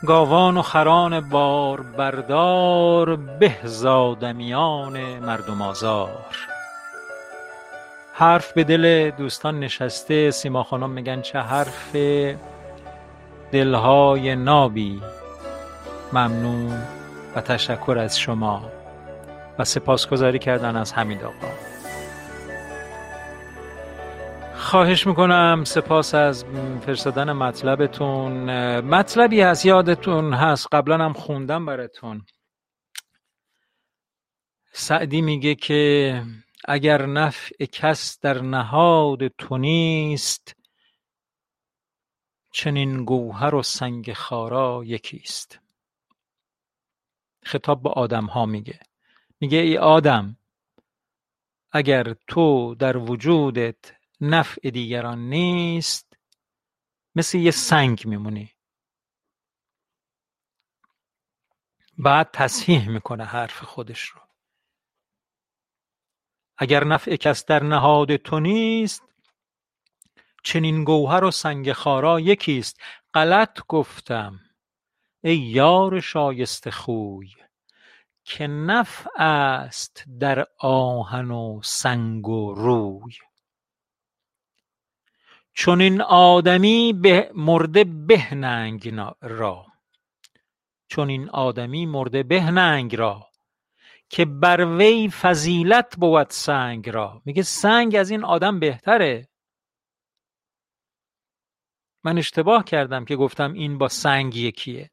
گاوان 0.08 0.56
و 0.56 0.62
خران 0.62 1.20
باربردار 1.20 3.16
به 3.16 3.54
ز 3.64 3.84
آدمیان 3.84 5.18
مردم 5.18 5.62
آزار. 5.62 6.26
حرف 8.12 8.52
به 8.52 8.64
دل 8.64 9.10
دوستان 9.10 9.60
نشسته 9.60 10.30
سیما 10.30 10.62
خانم 10.62 10.90
میگن 10.90 11.20
چه 11.20 11.38
حرف. 11.38 11.96
دلهای 13.52 14.36
نابی. 14.36 15.02
ممنون 16.12 16.72
و 17.36 17.40
تشکر 17.40 17.98
از 17.98 18.18
شما. 18.18 18.62
و 19.58 19.64
سپاسگزاری 19.64 20.38
کردن 20.38 20.76
از 20.76 20.92
حمید 20.92 21.24
آقا. 21.24 21.67
خواهش 24.68 25.06
می‌کنم 25.06 25.64
سپاس 25.66 26.14
از 26.14 26.44
فرستادن 26.86 27.32
مطلبتون. 27.32 28.50
مطلبی 28.80 29.42
از 29.42 29.66
یادتون 29.66 30.34
هست. 30.34 30.66
قبلا 30.72 31.04
هم 31.04 31.12
خوندم 31.12 31.66
براتون. 31.66 32.26
سعدی 34.72 35.20
میگه 35.20 35.54
که 35.54 36.22
اگر 36.64 37.06
نفع 37.06 37.64
کس 37.64 38.20
در 38.20 38.40
نهاد 38.40 39.28
تو 39.28 39.58
نیست 39.58 40.56
چنین 42.52 43.04
گوهر 43.04 43.54
و 43.54 43.62
سنگ 43.62 44.12
خارا 44.12 44.82
یکیست. 44.84 45.60
خطاب 47.44 47.82
به 47.82 47.90
آدم 47.90 48.24
ها 48.24 48.46
میگه. 48.46 48.80
میگه 49.40 49.58
ای 49.58 49.78
آدم 49.78 50.36
اگر 51.72 52.14
تو 52.26 52.74
در 52.74 52.96
وجودت 52.96 53.97
نفع 54.20 54.70
دیگران 54.70 55.18
نیست. 55.18 56.16
مثل 57.14 57.38
یه 57.38 57.50
سنگ 57.50 58.06
میمونی. 58.06 58.52
بعد 61.98 62.30
تصحیح 62.32 62.88
می‌کنه 62.88 63.24
حرف 63.24 63.64
خودش 63.64 64.00
رو. 64.08 64.20
اگر 66.58 66.84
نفع 66.84 67.16
کس 67.16 67.44
در 67.44 67.62
نهاد 67.62 68.16
تو 68.16 68.40
نیست 68.40 69.02
چنین 70.42 70.84
گوهر 70.84 71.24
و 71.24 71.30
سنگ 71.30 71.72
خارا 71.72 72.20
یکیست. 72.20 72.80
غلط 73.14 73.60
گفتم. 73.68 74.40
ای 75.24 75.36
یار 75.36 76.00
شایسته 76.00 76.70
خوی 76.70 77.34
که 78.24 78.46
نفع 78.46 79.22
است 79.22 80.04
در 80.20 80.46
آهن 80.58 81.30
و 81.30 81.60
سنگ 81.64 82.28
و 82.28 82.54
روی. 82.54 83.27
چنین 85.60 86.02
آدمی 86.02 86.92
مرده 87.34 87.84
به 87.84 88.34
ننگ 88.34 88.94
را. 89.22 89.66
چنین 90.88 91.28
آدمی 91.28 91.86
مرده 91.86 92.22
به 92.22 92.50
ننگ 92.50 92.96
را. 92.96 93.26
که 94.08 94.24
بر 94.24 94.64
وی 94.78 95.10
فضیلت 95.10 95.96
بود 95.96 96.30
سنگ 96.30 96.90
را. 96.90 97.22
میگه 97.24 97.42
سنگ 97.42 97.96
از 97.96 98.10
این 98.10 98.24
آدم 98.24 98.60
بهتره. 98.60 99.28
من 102.04 102.18
اشتباه 102.18 102.64
کردم 102.64 103.04
که 103.04 103.16
گفتم 103.16 103.52
این 103.52 103.78
با 103.78 103.88
سنگ 103.88 104.36
یکیه. 104.36 104.90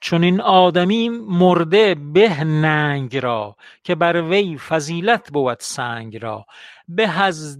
چون 0.00 0.24
این 0.24 0.40
آدمی 0.40 1.08
مرده 1.08 1.94
به 1.94 2.44
ننگ 2.44 3.16
را 3.16 3.56
که 3.84 3.94
بر 3.94 4.22
وی 4.22 4.58
فضیلت 4.58 5.32
بود 5.32 5.58
سنگ 5.60 6.16
را. 6.16 6.46
به 6.88 7.22
از 7.22 7.58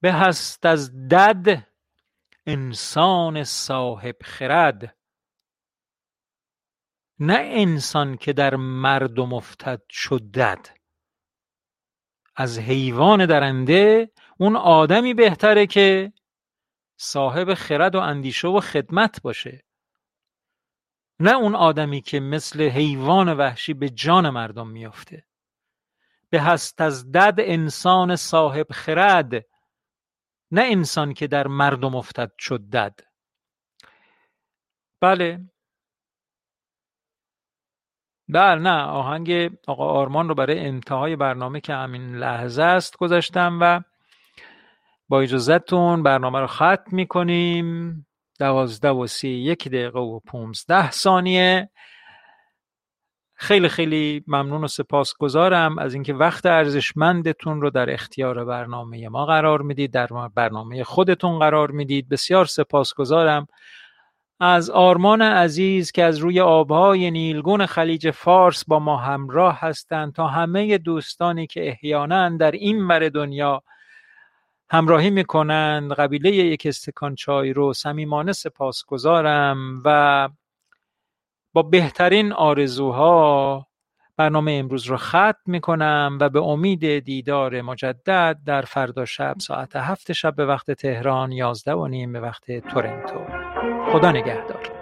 به 0.00 0.12
هست 0.12 0.66
از 0.66 1.08
دد 1.08 1.66
انسان 2.46 3.44
صاحب 3.44 4.16
خرد. 4.24 4.96
نه 7.18 7.38
انسان 7.38 8.16
که 8.16 8.32
در 8.32 8.56
مردم 8.56 9.32
افتد 9.32 9.82
شد 9.90 10.22
دد. 10.34 10.68
از 12.36 12.58
حیوان 12.58 13.26
درنده 13.26 14.12
اون 14.38 14.56
آدمی 14.56 15.14
بهتره 15.14 15.66
که 15.66 16.12
صاحب 16.96 17.54
خرد 17.54 17.94
و 17.94 17.98
اندیشه 17.98 18.48
و 18.48 18.60
خدمت 18.60 19.22
باشه. 19.22 19.67
نه 21.20 21.32
اون 21.36 21.54
آدمی 21.54 22.00
که 22.00 22.20
مثل 22.20 22.62
حیوان 22.62 23.32
وحشی 23.36 23.74
به 23.74 23.88
جان 23.88 24.30
مردم 24.30 24.68
میافته. 24.68 25.24
به 26.30 26.40
هست 26.40 26.80
از 26.80 27.12
دد 27.12 27.34
انسان 27.38 28.16
صاحب 28.16 28.66
خرد 28.72 29.32
نه 30.50 30.62
انسان 30.62 31.14
که 31.14 31.26
در 31.26 31.46
مردم 31.46 31.94
افتد 31.94 32.32
شد 32.38 32.60
دد. 32.60 33.00
بله. 35.00 35.40
بله 38.28 38.60
نه 38.60 38.82
آهنگ 38.82 39.50
آقا 39.66 39.86
آرمان 39.86 40.28
رو 40.28 40.34
برای 40.34 40.60
انتهای 40.60 41.16
برنامه 41.16 41.60
که 41.60 41.74
همین 41.74 42.16
لحظه 42.16 42.62
است 42.62 42.96
گذاشتم 42.96 43.58
و 43.60 43.80
با 45.08 45.20
اجازتون 45.20 46.02
برنامه 46.02 46.40
رو 46.40 46.46
ختم 46.46 46.82
می‌کنیم. 46.92 48.07
دوازده 48.38 48.90
و 48.90 49.06
سی 49.06 49.28
یک 49.28 49.68
دقیقه 49.68 49.98
و 49.98 50.20
پونزده 50.20 50.90
ثانیه. 50.90 51.70
خیلی 53.34 53.68
خیلی 53.68 54.24
ممنون 54.26 54.64
و 54.64 54.68
سپاسگزارم 54.68 55.78
از 55.78 55.94
اینکه 55.94 56.14
وقت 56.14 56.46
ارزشمندتون 56.46 57.60
رو 57.60 57.70
در 57.70 57.90
اختیار 57.90 58.44
برنامه 58.44 59.08
ما 59.08 59.26
قرار 59.26 59.62
می‌دید 59.62 59.90
در 59.90 60.06
برنامه 60.34 60.84
خودتون 60.84 61.38
قرار 61.38 61.70
می‌دید. 61.70 62.08
بسیار 62.08 62.44
سپاسگزارم. 62.44 63.46
از 64.40 64.70
آرمان 64.70 65.22
عزیز 65.22 65.92
که 65.92 66.04
از 66.04 66.18
روی 66.18 66.40
آبهای 66.40 67.10
نیلگون 67.10 67.66
خلیج 67.66 68.10
فارس 68.10 68.64
با 68.64 68.78
ما 68.78 68.96
همراه 68.96 69.58
هستند 69.60 70.12
تا 70.12 70.26
همه 70.26 70.78
دوستانی 70.78 71.46
که 71.46 71.68
احیانا 71.68 72.36
در 72.36 72.50
این 72.50 72.88
بر 72.88 73.08
دنیا 73.08 73.62
همراهی 74.70 75.10
می‌کنند. 75.10 75.92
قبیله 75.92 76.30
یک 76.30 76.66
استکان 76.66 77.14
چای 77.14 77.52
رو 77.52 77.72
صمیمانه 77.72 78.32
سپاسگزارم 78.32 79.82
و 79.84 80.28
با 81.52 81.62
بهترین 81.62 82.32
آرزوها 82.32 83.66
برنامه 84.16 84.52
امروز 84.52 84.86
رو 84.86 84.96
ختم 84.96 85.34
می‌کنم 85.46 86.18
و 86.20 86.28
به 86.28 86.42
امید 86.42 86.98
دیدار 86.98 87.60
مجدد 87.60 88.38
در 88.46 88.62
فردا 88.62 89.04
شب 89.04 89.34
ساعت 89.38 89.76
هفت 89.76 90.12
شب 90.12 90.34
به 90.34 90.46
وقت 90.46 90.70
تهران 90.70 91.32
یازده 91.32 91.74
و 91.74 91.86
نیم 91.86 92.12
به 92.12 92.20
وقت 92.20 92.52
تورنتو. 92.52 93.18
خدا 93.92 94.10
نگهدار. 94.10 94.72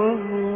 Oh, 0.00 0.47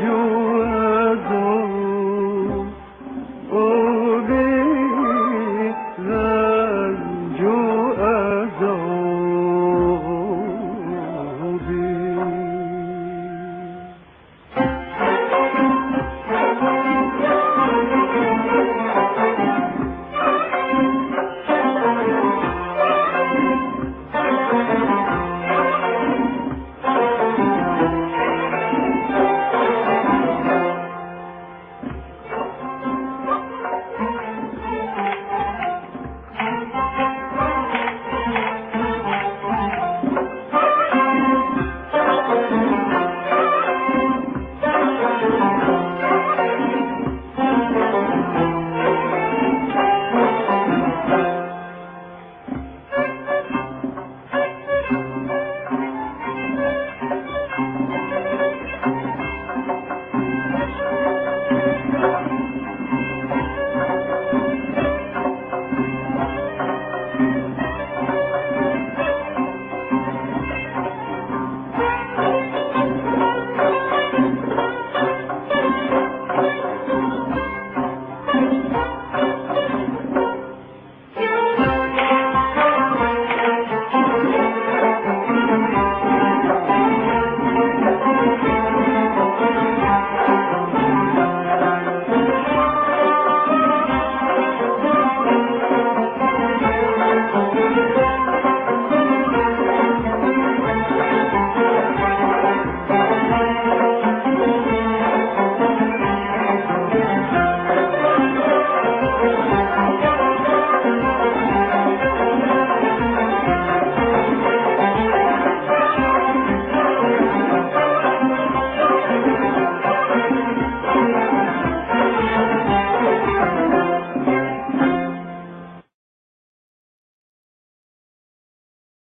جو 0.00 0.45